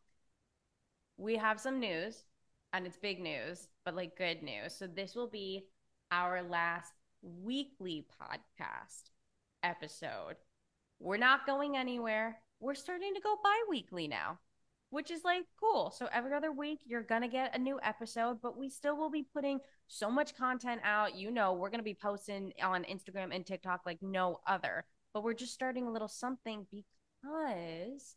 we 1.17 1.35
have 1.35 1.59
some 1.59 1.81
news, 1.81 2.23
and 2.71 2.87
it's 2.87 2.95
big 2.95 3.19
news, 3.19 3.67
but 3.83 3.93
like 3.93 4.17
good 4.17 4.41
news. 4.41 4.73
So 4.73 4.87
this 4.87 5.15
will 5.15 5.27
be 5.27 5.65
our 6.13 6.41
last 6.41 6.93
weekly 7.21 8.07
podcast 8.21 9.09
episode. 9.63 10.37
We're 11.01 11.17
not 11.17 11.45
going 11.45 11.75
anywhere. 11.75 12.39
We're 12.61 12.73
starting 12.73 13.13
to 13.15 13.19
go 13.19 13.35
bi 13.43 13.57
weekly 13.69 14.07
now, 14.07 14.39
which 14.91 15.11
is 15.11 15.25
like 15.25 15.43
cool. 15.59 15.91
So 15.91 16.07
every 16.13 16.33
other 16.33 16.53
week, 16.53 16.79
you're 16.85 17.03
going 17.03 17.23
to 17.23 17.27
get 17.27 17.53
a 17.53 17.59
new 17.59 17.81
episode, 17.83 18.37
but 18.41 18.57
we 18.57 18.69
still 18.69 18.95
will 18.95 19.11
be 19.11 19.27
putting 19.33 19.59
so 19.87 20.09
much 20.09 20.37
content 20.37 20.79
out. 20.85 21.17
You 21.17 21.31
know, 21.31 21.51
we're 21.51 21.69
going 21.69 21.81
to 21.81 21.83
be 21.83 21.99
posting 22.01 22.53
on 22.63 22.85
Instagram 22.85 23.35
and 23.35 23.45
TikTok 23.45 23.81
like 23.85 24.01
no 24.01 24.39
other 24.47 24.85
but 25.13 25.23
we're 25.23 25.33
just 25.33 25.53
starting 25.53 25.87
a 25.87 25.91
little 25.91 26.07
something 26.07 26.65
because 26.71 28.15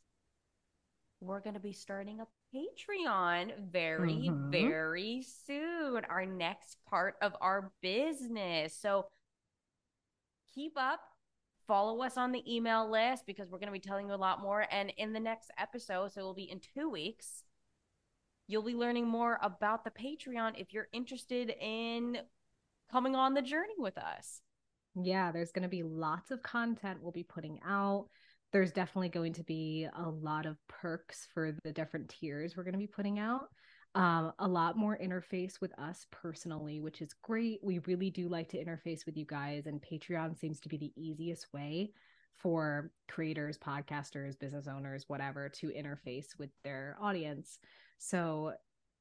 we're 1.20 1.40
going 1.40 1.54
to 1.54 1.60
be 1.60 1.72
starting 1.72 2.20
a 2.20 2.26
Patreon 2.54 3.52
very, 3.70 4.28
mm-hmm. 4.28 4.50
very 4.50 5.24
soon. 5.46 6.04
Our 6.08 6.26
next 6.26 6.78
part 6.88 7.16
of 7.22 7.34
our 7.40 7.72
business. 7.80 8.76
So 8.76 9.06
keep 10.54 10.72
up, 10.76 11.00
follow 11.66 12.02
us 12.02 12.16
on 12.16 12.32
the 12.32 12.42
email 12.52 12.90
list 12.90 13.24
because 13.26 13.48
we're 13.48 13.58
going 13.58 13.68
to 13.68 13.72
be 13.72 13.78
telling 13.78 14.08
you 14.08 14.14
a 14.14 14.16
lot 14.16 14.42
more. 14.42 14.66
And 14.70 14.92
in 14.98 15.12
the 15.12 15.20
next 15.20 15.50
episode, 15.58 16.12
so 16.12 16.20
it 16.20 16.24
will 16.24 16.34
be 16.34 16.50
in 16.50 16.60
two 16.74 16.90
weeks, 16.90 17.44
you'll 18.48 18.62
be 18.62 18.74
learning 18.74 19.06
more 19.06 19.38
about 19.42 19.84
the 19.84 19.90
Patreon 19.90 20.60
if 20.60 20.72
you're 20.72 20.88
interested 20.92 21.54
in 21.60 22.18
coming 22.90 23.16
on 23.16 23.34
the 23.34 23.42
journey 23.42 23.74
with 23.78 23.96
us. 23.96 24.42
Yeah, 24.94 25.32
there's 25.32 25.52
going 25.52 25.62
to 25.62 25.68
be 25.68 25.82
lots 25.82 26.30
of 26.30 26.42
content 26.42 27.02
we'll 27.02 27.12
be 27.12 27.22
putting 27.22 27.60
out. 27.66 28.08
There's 28.52 28.72
definitely 28.72 29.08
going 29.08 29.32
to 29.34 29.44
be 29.44 29.88
a 29.96 30.08
lot 30.08 30.44
of 30.44 30.58
perks 30.68 31.26
for 31.32 31.56
the 31.64 31.72
different 31.72 32.10
tiers 32.10 32.56
we're 32.56 32.64
going 32.64 32.74
to 32.74 32.78
be 32.78 32.86
putting 32.86 33.18
out. 33.18 33.48
Um, 33.94 34.32
a 34.38 34.48
lot 34.48 34.76
more 34.76 34.98
interface 35.02 35.60
with 35.60 35.78
us 35.78 36.06
personally, 36.10 36.80
which 36.80 37.00
is 37.02 37.14
great. 37.22 37.60
We 37.62 37.78
really 37.80 38.10
do 38.10 38.28
like 38.28 38.48
to 38.50 38.62
interface 38.62 39.06
with 39.06 39.16
you 39.16 39.26
guys, 39.26 39.66
and 39.66 39.82
Patreon 39.82 40.38
seems 40.38 40.60
to 40.60 40.68
be 40.68 40.76
the 40.76 40.92
easiest 40.96 41.46
way 41.52 41.92
for 42.38 42.90
creators, 43.10 43.58
podcasters, 43.58 44.38
business 44.38 44.66
owners, 44.66 45.04
whatever, 45.08 45.48
to 45.48 45.68
interface 45.68 46.38
with 46.38 46.50
their 46.64 46.96
audience. 47.00 47.58
So, 47.98 48.52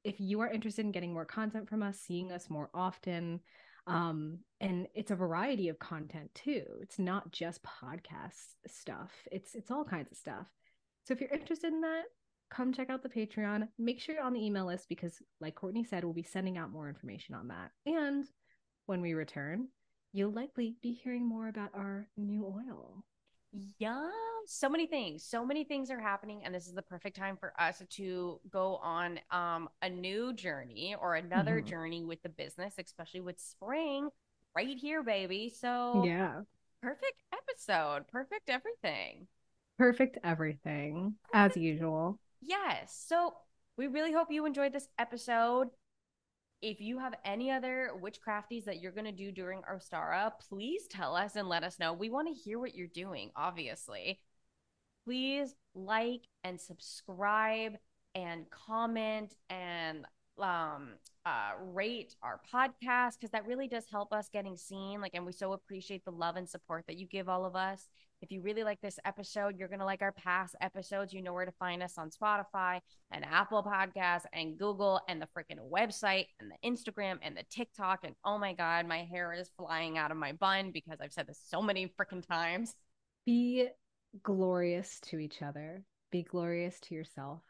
if 0.04 0.20
you 0.20 0.40
are 0.40 0.50
interested 0.50 0.84
in 0.84 0.92
getting 0.92 1.12
more 1.12 1.24
content 1.24 1.68
from 1.68 1.82
us, 1.82 1.98
seeing 1.98 2.32
us 2.32 2.50
more 2.50 2.68
often, 2.74 3.40
um 3.86 4.38
and 4.60 4.86
it's 4.94 5.10
a 5.10 5.16
variety 5.16 5.68
of 5.68 5.78
content 5.78 6.30
too. 6.34 6.64
It's 6.80 6.98
not 6.98 7.32
just 7.32 7.60
podcast 7.64 8.54
stuff. 8.66 9.10
It's 9.30 9.54
it's 9.54 9.70
all 9.70 9.84
kinds 9.84 10.12
of 10.12 10.18
stuff. 10.18 10.46
So 11.04 11.14
if 11.14 11.20
you're 11.20 11.30
interested 11.30 11.72
in 11.72 11.80
that 11.80 12.04
come 12.50 12.72
check 12.72 12.90
out 12.90 13.02
the 13.02 13.08
patreon. 13.08 13.66
Make 13.78 13.98
sure 13.98 14.14
you're 14.14 14.24
on 14.24 14.34
the 14.34 14.44
email 14.44 14.66
list 14.66 14.88
because 14.88 15.18
like 15.40 15.54
courtney 15.54 15.84
said 15.84 16.04
we'll 16.04 16.12
be 16.12 16.22
sending 16.22 16.58
out 16.58 16.70
more 16.70 16.88
information 16.88 17.34
on 17.34 17.48
that. 17.48 17.70
And 17.86 18.24
when 18.86 19.00
we 19.00 19.14
return 19.14 19.68
you'll 20.12 20.32
likely 20.32 20.76
be 20.82 20.92
hearing 20.92 21.26
more 21.26 21.48
about 21.48 21.70
our 21.74 22.06
new 22.16 22.44
oil 22.44 23.04
yeah, 23.78 24.08
so 24.46 24.68
many 24.68 24.86
things. 24.86 25.24
So 25.24 25.44
many 25.44 25.64
things 25.64 25.90
are 25.90 26.00
happening 26.00 26.42
and 26.44 26.54
this 26.54 26.66
is 26.66 26.74
the 26.74 26.82
perfect 26.82 27.16
time 27.16 27.36
for 27.36 27.52
us 27.60 27.82
to 27.88 28.40
go 28.50 28.76
on 28.76 29.20
um 29.30 29.68
a 29.82 29.88
new 29.88 30.32
journey 30.32 30.96
or 31.00 31.14
another 31.14 31.58
mm-hmm. 31.58 31.68
journey 31.68 32.04
with 32.04 32.22
the 32.22 32.28
business, 32.28 32.74
especially 32.78 33.20
with 33.20 33.38
spring 33.40 34.08
right 34.54 34.76
here, 34.78 35.02
baby. 35.02 35.52
So 35.54 36.02
Yeah. 36.04 36.42
Perfect 36.82 37.22
episode. 37.32 38.08
Perfect 38.08 38.48
everything. 38.48 39.28
Perfect 39.78 40.18
everything 40.24 41.14
as 41.32 41.56
usual. 41.56 42.18
Yes. 42.40 43.04
So 43.06 43.34
we 43.76 43.86
really 43.86 44.12
hope 44.12 44.30
you 44.30 44.46
enjoyed 44.46 44.72
this 44.72 44.88
episode 44.98 45.68
if 46.62 46.80
you 46.80 46.98
have 46.98 47.14
any 47.24 47.50
other 47.50 47.90
witchcrafties 48.00 48.64
that 48.64 48.80
you're 48.80 48.92
going 48.92 49.04
to 49.04 49.12
do 49.12 49.32
during 49.32 49.62
Ostara, 49.62 50.30
please 50.48 50.86
tell 50.88 51.16
us 51.16 51.34
and 51.34 51.48
let 51.48 51.64
us 51.64 51.78
know. 51.80 51.92
We 51.92 52.08
want 52.08 52.28
to 52.28 52.34
hear 52.34 52.58
what 52.60 52.74
you're 52.74 52.86
doing, 52.86 53.30
obviously. 53.34 54.20
Please 55.04 55.54
like 55.74 56.22
and 56.44 56.60
subscribe 56.60 57.74
and 58.14 58.48
comment 58.50 59.34
and 59.50 60.04
um 60.38 60.94
uh 61.26 61.50
rate 61.60 62.14
our 62.22 62.40
podcast 62.52 63.14
because 63.18 63.30
that 63.32 63.46
really 63.46 63.68
does 63.68 63.84
help 63.90 64.14
us 64.14 64.30
getting 64.32 64.56
seen 64.56 64.98
like 64.98 65.12
and 65.12 65.26
we 65.26 65.32
so 65.32 65.52
appreciate 65.52 66.02
the 66.06 66.10
love 66.10 66.36
and 66.36 66.48
support 66.48 66.84
that 66.86 66.96
you 66.96 67.06
give 67.06 67.28
all 67.28 67.44
of 67.44 67.54
us 67.54 67.88
if 68.22 68.30
you 68.30 68.40
really 68.40 68.62
like 68.62 68.80
this 68.80 69.00
episode, 69.04 69.58
you're 69.58 69.68
going 69.68 69.80
to 69.80 69.84
like 69.84 70.00
our 70.00 70.12
past 70.12 70.54
episodes. 70.60 71.12
You 71.12 71.22
know 71.22 71.34
where 71.34 71.44
to 71.44 71.52
find 71.52 71.82
us 71.82 71.98
on 71.98 72.08
Spotify 72.08 72.80
and 73.10 73.24
Apple 73.24 73.64
Podcasts 73.64 74.24
and 74.32 74.56
Google 74.56 75.00
and 75.08 75.20
the 75.20 75.26
freaking 75.36 75.58
website 75.70 76.26
and 76.38 76.50
the 76.50 76.68
Instagram 76.68 77.18
and 77.22 77.36
the 77.36 77.42
TikTok. 77.50 78.04
And 78.04 78.14
oh 78.24 78.38
my 78.38 78.52
God, 78.52 78.86
my 78.86 78.98
hair 78.98 79.32
is 79.32 79.50
flying 79.58 79.98
out 79.98 80.12
of 80.12 80.16
my 80.16 80.32
bun 80.32 80.70
because 80.70 80.98
I've 81.02 81.12
said 81.12 81.26
this 81.26 81.40
so 81.44 81.60
many 81.60 81.92
freaking 82.00 82.26
times. 82.26 82.76
Be 83.26 83.68
glorious 84.22 85.00
to 85.00 85.18
each 85.18 85.42
other, 85.42 85.82
be 86.12 86.22
glorious 86.22 86.78
to 86.80 86.94
yourself. 86.94 87.40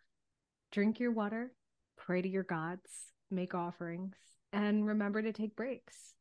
Drink 0.71 1.01
your 1.01 1.13
water, 1.13 1.53
pray 1.99 2.23
to 2.23 2.29
your 2.29 2.45
gods, 2.45 2.89
make 3.31 3.55
offerings, 3.55 4.17
and 4.55 4.87
remember 4.87 5.21
to 5.21 5.33
take 5.33 5.55
breaks. 5.55 6.15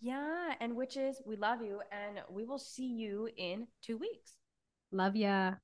Yeah. 0.00 0.54
And 0.60 0.76
witches, 0.76 1.20
we 1.26 1.36
love 1.36 1.62
you. 1.62 1.80
And 1.92 2.20
we 2.30 2.44
will 2.44 2.58
see 2.58 2.86
you 2.86 3.28
in 3.36 3.66
two 3.82 3.98
weeks. 3.98 4.32
Love 4.92 5.16
ya. 5.16 5.54